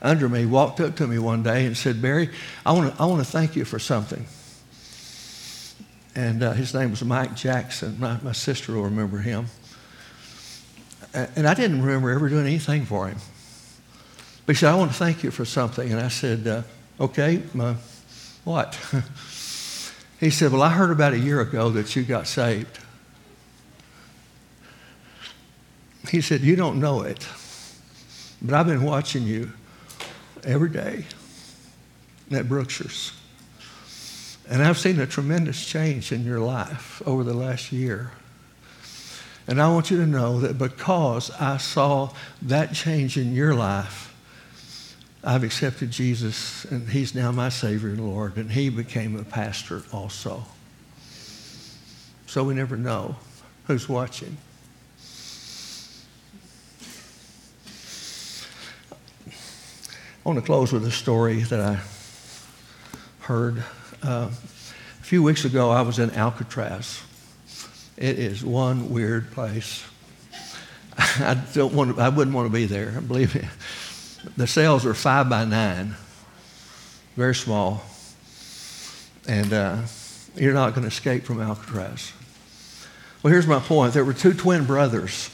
under 0.03 0.29
me 0.29 0.45
walked 0.45 0.79
up 0.79 0.95
to 0.97 1.07
me 1.07 1.19
one 1.19 1.43
day 1.43 1.65
and 1.65 1.75
said, 1.75 2.03
Barry, 2.03 2.29
I 2.67 2.73
want 2.73 2.95
to 2.95 3.03
I 3.03 3.07
wanna 3.07 3.25
thank 3.25 3.57
you 3.57 3.65
for 3.65 3.79
something. 3.79 4.27
And 6.15 6.43
uh, 6.43 6.53
his 6.53 6.75
name 6.75 6.91
was 6.91 7.03
Mike 7.03 7.35
Jackson. 7.35 7.99
My, 7.99 8.19
my 8.23 8.33
sister 8.33 8.75
will 8.75 8.85
remember 8.85 9.19
him. 9.19 9.47
And 11.15 11.47
I 11.47 11.55
didn't 11.55 11.83
remember 11.83 12.11
ever 12.11 12.29
doing 12.29 12.47
anything 12.47 12.85
for 12.85 13.07
him. 13.07 13.19
But 14.47 14.57
he 14.57 14.61
said, 14.61 14.73
I 14.73 14.75
want 14.75 14.91
to 14.91 14.97
thank 14.97 15.23
you 15.23 15.31
for 15.31 15.45
something. 15.45 15.91
And 15.91 16.01
I 16.01 16.09
said, 16.09 16.47
uh, 16.47 16.63
okay, 17.01 17.37
what? 18.45 18.79
he 20.21 20.31
said, 20.31 20.53
well, 20.53 20.63
I 20.63 20.71
heard 20.71 20.91
about 20.91 21.13
a 21.13 21.19
year 21.19 21.41
ago 21.41 21.71
that 21.71 21.95
you 21.97 22.03
got 22.03 22.27
saved. 22.27 22.79
He 26.11 26.21
said, 26.21 26.43
you 26.43 26.57
don't 26.57 26.81
know 26.81 27.03
it, 27.03 27.27
but 28.43 28.55
I've 28.55 28.67
been 28.67 28.83
watching 28.83 29.23
you 29.23 29.53
every 30.43 30.69
day 30.69 31.07
at 32.31 32.49
Brookshire's. 32.49 33.13
And 34.49 34.63
I've 34.63 34.79
seen 34.79 35.01
a 35.01 35.07
tremendous 35.07 35.65
change 35.65 36.13
in 36.13 36.25
your 36.25 36.41
life 36.41 37.01
over 37.07 37.25
the 37.25 37.33
last 37.33 37.73
year. 37.73 38.13
And 39.47 39.61
I 39.61 39.69
want 39.69 39.91
you 39.91 39.99
to 39.99 40.07
know 40.07 40.41
that 40.41 40.57
because 40.57 41.31
I 41.31 41.59
saw 41.59 42.11
that 42.43 42.73
change 42.73 43.19
in 43.19 43.35
your 43.35 43.55
life, 43.55 44.15
I've 45.23 45.45
accepted 45.45 45.91
Jesus, 45.91 46.65
and 46.67 46.89
He's 46.89 47.15
now 47.15 47.31
my 47.33 47.51
Savior 47.51 47.91
and 47.91 48.07
Lord, 48.07 48.37
and 48.37 48.51
He 48.51 48.69
became 48.71 49.17
a 49.19 49.25
pastor 49.25 49.83
also. 49.93 50.45
So 52.27 52.43
we 52.45 52.55
never 52.55 52.77
know 52.77 53.17
who's 53.67 53.89
watching. 53.89 54.37
I 59.27 60.29
want 60.29 60.39
to 60.39 60.45
close 60.45 60.73
with 60.73 60.87
a 60.87 60.91
story 60.91 61.43
that 61.43 61.61
I 61.61 61.81
heard. 63.21 63.63
Uh, 64.03 64.31
a 64.31 65.05
few 65.05 65.23
weeks 65.23 65.45
ago, 65.45 65.71
I 65.71 65.83
was 65.83 65.99
in 65.99 66.11
Alcatraz. 66.13 67.03
It 67.97 68.19
is 68.19 68.45
one 68.45 68.91
weird 68.91 69.31
place. 69.31 69.85
I 70.99 71.41
don't 71.55 71.75
want 71.75 71.97
to, 71.97 72.03
I 72.03 72.09
wouldn't 72.09 72.35
want 72.35 72.47
to 72.47 72.53
be 72.53 72.67
there, 72.67 73.01
believe 73.01 73.35
me. 73.35 73.49
The 74.37 74.47
cells 74.47 74.85
are 74.87 74.95
five 74.95 75.29
by 75.29 75.45
nine, 75.45 75.95
very 77.15 77.35
small. 77.35 77.83
And 79.29 79.53
uh, 79.53 79.83
you're 80.35 80.55
not 80.55 80.71
going 80.71 80.83
to 80.83 80.89
escape 80.89 81.25
from 81.25 81.41
Alcatraz. 81.41 82.13
Well, 83.23 83.33
here's 83.33 83.47
my 83.47 83.61
point. 83.61 83.95
There 83.95 84.05
were 84.05 84.13
two 84.13 84.35
twin 84.35 84.65
brothers, 84.65 85.31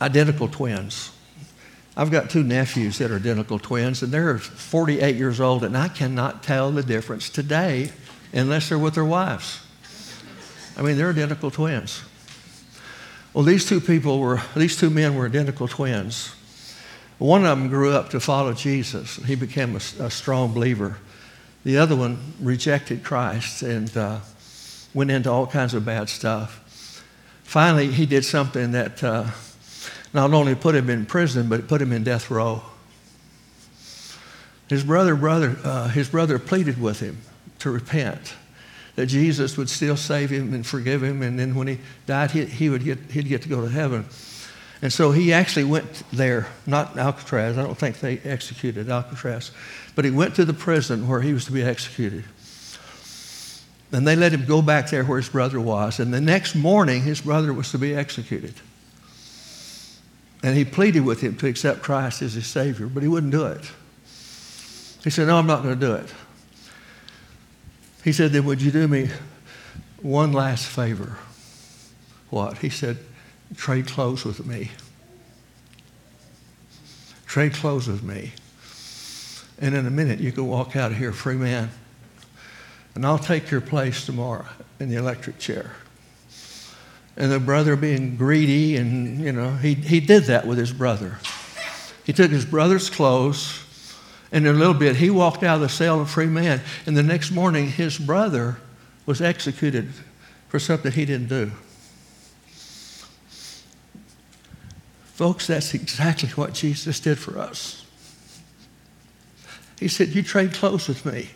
identical 0.00 0.48
twins. 0.48 1.10
I've 1.96 2.10
got 2.10 2.30
two 2.30 2.42
nephews 2.42 2.98
that 2.98 3.10
are 3.10 3.16
identical 3.16 3.58
twins, 3.58 4.02
and 4.02 4.12
they're 4.12 4.38
48 4.38 5.16
years 5.16 5.40
old, 5.40 5.62
and 5.62 5.76
I 5.76 5.88
cannot 5.88 6.42
tell 6.42 6.70
the 6.70 6.82
difference 6.82 7.30
today 7.30 7.92
unless 8.32 8.68
they're 8.68 8.78
with 8.78 8.94
their 8.94 9.04
wives. 9.04 9.65
I 10.76 10.82
mean, 10.82 10.96
they're 10.96 11.10
identical 11.10 11.50
twins. 11.50 12.02
Well, 13.32 13.44
these 13.44 13.66
two 13.66 13.80
people 13.80 14.18
were, 14.18 14.40
these 14.54 14.76
two 14.76 14.90
men 14.90 15.14
were 15.14 15.26
identical 15.26 15.68
twins. 15.68 16.34
One 17.18 17.46
of 17.46 17.58
them 17.58 17.68
grew 17.68 17.92
up 17.92 18.10
to 18.10 18.20
follow 18.20 18.52
Jesus. 18.52 19.16
He 19.16 19.34
became 19.34 19.74
a, 19.74 20.04
a 20.04 20.10
strong 20.10 20.52
believer. 20.52 20.98
The 21.64 21.78
other 21.78 21.96
one 21.96 22.18
rejected 22.40 23.02
Christ 23.02 23.62
and 23.62 23.94
uh, 23.96 24.20
went 24.94 25.10
into 25.10 25.30
all 25.30 25.46
kinds 25.46 25.74
of 25.74 25.84
bad 25.84 26.08
stuff. 26.08 27.02
Finally, 27.42 27.92
he 27.92 28.06
did 28.06 28.24
something 28.24 28.72
that 28.72 29.02
uh, 29.02 29.26
not 30.12 30.32
only 30.32 30.54
put 30.54 30.74
him 30.74 30.90
in 30.90 31.06
prison, 31.06 31.48
but 31.48 31.68
put 31.68 31.80
him 31.80 31.92
in 31.92 32.04
death 32.04 32.30
row. 32.30 32.62
His 34.68 34.84
brother, 34.84 35.14
brother, 35.14 35.56
uh, 35.62 35.88
his 35.88 36.08
brother 36.08 36.38
pleaded 36.38 36.80
with 36.80 37.00
him 37.00 37.18
to 37.60 37.70
repent 37.70 38.34
that 38.96 39.06
Jesus 39.06 39.56
would 39.56 39.68
still 39.68 39.96
save 39.96 40.30
him 40.30 40.52
and 40.54 40.66
forgive 40.66 41.02
him, 41.02 41.22
and 41.22 41.38
then 41.38 41.54
when 41.54 41.68
he 41.68 41.78
died, 42.06 42.30
he, 42.30 42.44
he 42.46 42.68
would 42.68 42.82
get, 42.82 42.98
he'd 43.10 43.28
get 43.28 43.42
to 43.42 43.48
go 43.48 43.60
to 43.60 43.68
heaven. 43.68 44.06
And 44.82 44.92
so 44.92 45.10
he 45.10 45.32
actually 45.32 45.64
went 45.64 46.02
there, 46.12 46.48
not 46.66 46.98
Alcatraz. 46.98 47.56
I 47.56 47.62
don't 47.62 47.78
think 47.78 48.00
they 48.00 48.18
executed 48.18 48.90
Alcatraz, 48.90 49.50
but 49.94 50.04
he 50.04 50.10
went 50.10 50.34
to 50.36 50.44
the 50.44 50.52
prison 50.52 51.08
where 51.08 51.20
he 51.20 51.32
was 51.32 51.44
to 51.46 51.52
be 51.52 51.62
executed. 51.62 52.24
And 53.92 54.06
they 54.06 54.16
let 54.16 54.32
him 54.32 54.44
go 54.44 54.60
back 54.60 54.90
there 54.90 55.04
where 55.04 55.18
his 55.18 55.28
brother 55.28 55.60
was. 55.60 56.00
And 56.00 56.12
the 56.12 56.20
next 56.20 56.54
morning, 56.54 57.02
his 57.02 57.20
brother 57.20 57.52
was 57.52 57.70
to 57.70 57.78
be 57.78 57.94
executed. 57.94 58.54
And 60.42 60.56
he 60.56 60.64
pleaded 60.64 61.04
with 61.04 61.20
him 61.20 61.36
to 61.36 61.46
accept 61.46 61.82
Christ 61.82 62.22
as 62.22 62.34
his 62.34 62.46
Savior, 62.46 62.86
but 62.86 63.02
he 63.02 63.08
wouldn't 63.08 63.32
do 63.32 63.46
it. 63.46 63.70
He 65.04 65.10
said, 65.10 65.28
No, 65.28 65.38
I'm 65.38 65.46
not 65.46 65.62
going 65.62 65.78
to 65.78 65.86
do 65.86 65.94
it. 65.94 66.12
He 68.06 68.12
said, 68.12 68.30
Then 68.30 68.44
would 68.44 68.62
you 68.62 68.70
do 68.70 68.86
me 68.86 69.10
one 70.00 70.30
last 70.30 70.64
favor? 70.64 71.18
What? 72.30 72.58
He 72.58 72.68
said, 72.68 72.98
Trade 73.56 73.88
clothes 73.88 74.24
with 74.24 74.46
me. 74.46 74.70
Trade 77.26 77.54
clothes 77.54 77.88
with 77.88 78.04
me. 78.04 78.30
And 79.58 79.74
in 79.74 79.88
a 79.88 79.90
minute, 79.90 80.20
you 80.20 80.30
can 80.30 80.46
walk 80.46 80.76
out 80.76 80.92
of 80.92 80.98
here 80.98 81.10
free 81.10 81.34
man. 81.34 81.68
And 82.94 83.04
I'll 83.04 83.18
take 83.18 83.50
your 83.50 83.60
place 83.60 84.06
tomorrow 84.06 84.46
in 84.78 84.88
the 84.88 84.94
electric 84.94 85.40
chair. 85.40 85.72
And 87.16 87.32
the 87.32 87.40
brother 87.40 87.74
being 87.74 88.16
greedy, 88.16 88.76
and, 88.76 89.20
you 89.20 89.32
know, 89.32 89.56
he, 89.56 89.74
he 89.74 89.98
did 89.98 90.26
that 90.26 90.46
with 90.46 90.58
his 90.58 90.72
brother. 90.72 91.18
He 92.04 92.12
took 92.12 92.30
his 92.30 92.44
brother's 92.44 92.88
clothes 92.88 93.65
and 94.32 94.46
in 94.46 94.54
a 94.54 94.58
little 94.58 94.74
bit, 94.74 94.96
he 94.96 95.10
walked 95.10 95.42
out 95.42 95.56
of 95.56 95.60
the 95.60 95.68
cell 95.68 96.00
a 96.00 96.06
free 96.06 96.26
man. 96.26 96.60
And 96.84 96.96
the 96.96 97.02
next 97.02 97.30
morning, 97.30 97.68
his 97.68 97.98
brother 97.98 98.56
was 99.06 99.20
executed 99.20 99.88
for 100.48 100.58
something 100.58 100.90
he 100.90 101.04
didn't 101.04 101.28
do. 101.28 101.52
Folks, 105.04 105.46
that's 105.46 105.72
exactly 105.72 106.28
what 106.30 106.52
Jesus 106.52 107.00
did 107.00 107.18
for 107.18 107.38
us. 107.38 107.86
He 109.78 109.88
said, 109.88 110.08
You 110.08 110.22
trade 110.22 110.52
clothes 110.52 110.88
with 110.88 111.06
me. 111.06 111.30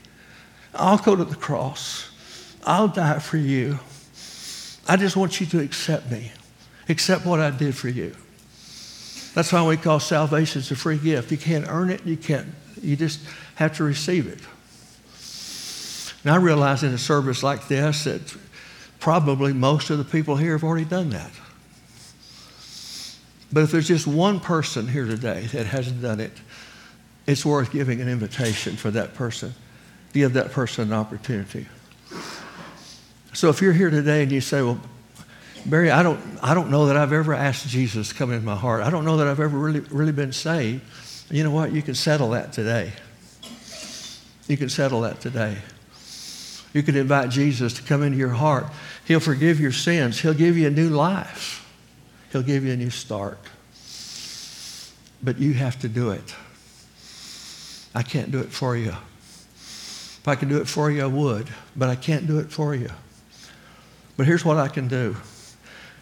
I'll 0.74 0.98
go 0.98 1.16
to 1.16 1.24
the 1.24 1.36
cross. 1.36 2.10
I'll 2.64 2.88
die 2.88 3.18
for 3.18 3.36
you. 3.36 3.78
I 4.86 4.96
just 4.96 5.16
want 5.16 5.40
you 5.40 5.46
to 5.46 5.60
accept 5.60 6.10
me, 6.10 6.32
accept 6.88 7.24
what 7.24 7.40
I 7.40 7.50
did 7.50 7.74
for 7.74 7.88
you. 7.88 8.14
That's 9.34 9.52
why 9.52 9.64
we 9.64 9.76
call 9.76 10.00
salvation 10.00 10.60
a 10.60 10.74
free 10.74 10.98
gift. 10.98 11.30
You 11.30 11.38
can't 11.38 11.66
earn 11.68 11.90
it, 11.90 12.04
you 12.04 12.16
can't, 12.16 12.48
you 12.82 12.96
just 12.96 13.20
have 13.56 13.76
to 13.76 13.84
receive 13.84 14.26
it. 14.26 14.40
And 16.22 16.32
I 16.32 16.36
realize 16.36 16.82
in 16.82 16.92
a 16.92 16.98
service 16.98 17.42
like 17.42 17.68
this 17.68 18.04
that 18.04 18.20
probably 18.98 19.52
most 19.52 19.90
of 19.90 19.98
the 19.98 20.04
people 20.04 20.36
here 20.36 20.52
have 20.52 20.64
already 20.64 20.84
done 20.84 21.10
that. 21.10 21.30
But 23.52 23.64
if 23.64 23.72
there's 23.72 23.88
just 23.88 24.06
one 24.06 24.38
person 24.38 24.86
here 24.86 25.06
today 25.06 25.40
that 25.52 25.66
hasn't 25.66 26.02
done 26.02 26.20
it, 26.20 26.32
it's 27.26 27.44
worth 27.44 27.72
giving 27.72 28.00
an 28.00 28.08
invitation 28.08 28.76
for 28.76 28.90
that 28.92 29.14
person. 29.14 29.54
Give 30.12 30.32
that 30.34 30.52
person 30.52 30.88
an 30.88 30.92
opportunity. 30.92 31.66
So 33.32 33.48
if 33.48 33.62
you're 33.62 33.72
here 33.72 33.90
today 33.90 34.22
and 34.22 34.32
you 34.32 34.40
say, 34.40 34.62
well, 34.62 34.80
Barry, 35.66 35.90
I 35.90 36.02
don't, 36.02 36.20
I 36.42 36.54
don't 36.54 36.70
know 36.70 36.86
that 36.86 36.96
I've 36.96 37.12
ever 37.12 37.34
asked 37.34 37.68
Jesus 37.68 38.08
to 38.08 38.14
come 38.14 38.32
in 38.32 38.44
my 38.44 38.56
heart. 38.56 38.82
I 38.82 38.90
don't 38.90 39.04
know 39.04 39.18
that 39.18 39.26
I've 39.26 39.40
ever 39.40 39.56
really, 39.56 39.80
really 39.80 40.12
been 40.12 40.32
saved. 40.32 40.82
You 41.30 41.44
know 41.44 41.50
what? 41.50 41.72
You 41.72 41.82
can 41.82 41.94
settle 41.94 42.30
that 42.30 42.52
today. 42.52 42.92
You 44.48 44.56
can 44.56 44.68
settle 44.68 45.02
that 45.02 45.20
today. 45.20 45.56
You 46.72 46.82
can 46.82 46.96
invite 46.96 47.30
Jesus 47.30 47.72
to 47.74 47.82
come 47.82 48.02
into 48.02 48.18
your 48.18 48.30
heart. 48.30 48.66
He'll 49.04 49.20
forgive 49.20 49.60
your 49.60 49.72
sins. 49.72 50.20
He'll 50.20 50.34
give 50.34 50.56
you 50.56 50.66
a 50.66 50.70
new 50.70 50.88
life. 50.88 51.66
He'll 52.32 52.42
give 52.42 52.64
you 52.64 52.72
a 52.72 52.76
new 52.76 52.90
start. 52.90 53.38
But 55.22 55.38
you 55.38 55.52
have 55.54 55.78
to 55.80 55.88
do 55.88 56.10
it. 56.10 56.34
I 57.94 58.02
can't 58.02 58.30
do 58.30 58.40
it 58.40 58.50
for 58.50 58.76
you. 58.76 58.90
If 58.90 60.22
I 60.26 60.34
could 60.34 60.48
do 60.48 60.58
it 60.58 60.68
for 60.68 60.90
you, 60.90 61.02
I 61.02 61.06
would, 61.06 61.48
but 61.76 61.88
I 61.88 61.96
can't 61.96 62.26
do 62.26 62.38
it 62.38 62.50
for 62.50 62.74
you. 62.74 62.90
But 64.16 64.26
here's 64.26 64.44
what 64.44 64.58
I 64.58 64.68
can 64.68 64.86
do 64.86 65.16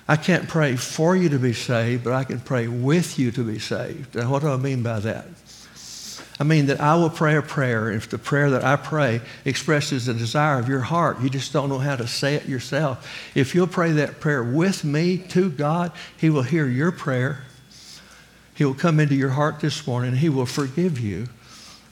I 0.08 0.16
can't 0.16 0.48
pray 0.48 0.76
for 0.76 1.14
you 1.14 1.28
to 1.28 1.38
be 1.38 1.52
saved, 1.52 2.02
but 2.02 2.14
I 2.14 2.24
can 2.24 2.40
pray 2.40 2.66
with 2.66 3.18
you 3.18 3.30
to 3.32 3.44
be 3.44 3.58
saved. 3.58 4.14
Now, 4.14 4.30
what 4.30 4.40
do 4.40 4.48
I 4.48 4.56
mean 4.56 4.82
by 4.82 5.00
that? 5.00 5.26
I 6.40 6.44
mean 6.44 6.66
that 6.66 6.80
I 6.80 6.94
will 6.94 7.10
pray 7.10 7.36
a 7.36 7.42
prayer. 7.42 7.90
If 7.90 8.08
the 8.08 8.16
prayer 8.16 8.50
that 8.50 8.64
I 8.64 8.76
pray 8.76 9.20
expresses 9.44 10.06
the 10.06 10.14
desire 10.14 10.58
of 10.58 10.68
your 10.68 10.80
heart, 10.80 11.20
you 11.20 11.28
just 11.28 11.52
don't 11.52 11.68
know 11.68 11.78
how 11.78 11.96
to 11.96 12.06
say 12.06 12.36
it 12.36 12.46
yourself. 12.46 13.06
If 13.34 13.54
you'll 13.54 13.66
pray 13.66 13.92
that 13.92 14.20
prayer 14.20 14.42
with 14.42 14.84
me 14.84 15.18
to 15.28 15.50
God, 15.50 15.92
He 16.16 16.30
will 16.30 16.42
hear 16.42 16.66
your 16.66 16.92
prayer. 16.92 17.44
He 18.54 18.64
will 18.64 18.74
come 18.74 19.00
into 19.00 19.14
your 19.14 19.30
heart 19.30 19.60
this 19.60 19.86
morning. 19.86 20.14
He 20.16 20.28
will 20.28 20.46
forgive 20.46 20.98
you. 20.98 21.28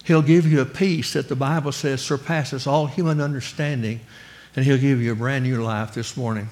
He'll 0.04 0.22
give 0.22 0.46
you 0.46 0.60
a 0.60 0.66
peace 0.66 1.12
that 1.14 1.28
the 1.28 1.36
Bible 1.36 1.72
says 1.72 2.00
surpasses 2.00 2.66
all 2.66 2.86
human 2.86 3.20
understanding, 3.20 4.00
and 4.54 4.64
He'll 4.64 4.78
give 4.78 5.02
you 5.02 5.12
a 5.12 5.16
brand 5.16 5.44
new 5.44 5.62
life 5.62 5.92
this 5.92 6.16
morning. 6.16 6.48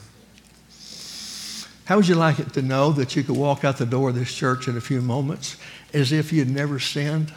How 1.85 1.97
would 1.97 2.09
you 2.09 2.15
like 2.15 2.39
it 2.39 2.53
to 2.55 2.63
know 2.63 2.93
that 2.93 3.15
you 3.15 3.23
could 3.23 3.37
walk 3.37 3.65
out 3.65 3.77
the 3.77 3.87
door 3.87 4.09
of 4.09 4.15
this 4.15 4.35
church 4.35 4.69
in 4.69 4.77
a 4.77 4.81
few 4.81 5.03
moments 5.03 5.57
as 5.93 6.13
if 6.13 6.33
you'd 6.33 6.51
never 6.51 6.79
sinned? 6.79 7.33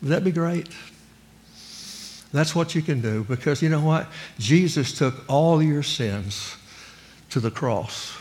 Would 0.00 0.10
that 0.10 0.24
be 0.24 0.30
great? 0.30 0.68
That's 2.32 2.54
what 2.54 2.74
you 2.74 2.82
can 2.82 3.00
do 3.00 3.24
because 3.24 3.62
you 3.62 3.68
know 3.68 3.80
what? 3.80 4.06
Jesus 4.38 4.96
took 4.96 5.28
all 5.28 5.62
your 5.62 5.82
sins 5.82 6.56
to 7.30 7.40
the 7.40 7.50
cross. 7.50 8.16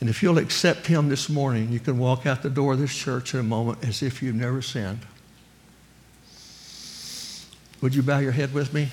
And 0.00 0.10
if 0.10 0.22
you'll 0.22 0.38
accept 0.38 0.86
him 0.86 1.08
this 1.08 1.28
morning, 1.28 1.72
you 1.72 1.80
can 1.80 1.98
walk 1.98 2.26
out 2.26 2.42
the 2.42 2.50
door 2.50 2.74
of 2.74 2.78
this 2.78 2.94
church 2.94 3.32
in 3.32 3.40
a 3.40 3.44
moment 3.44 3.86
as 3.86 4.02
if 4.02 4.22
you've 4.22 4.34
never 4.34 4.60
sinned. 4.60 5.00
Would 7.80 7.94
you 7.94 8.02
bow 8.02 8.18
your 8.18 8.32
head 8.32 8.52
with 8.52 8.74
me? 8.74 8.90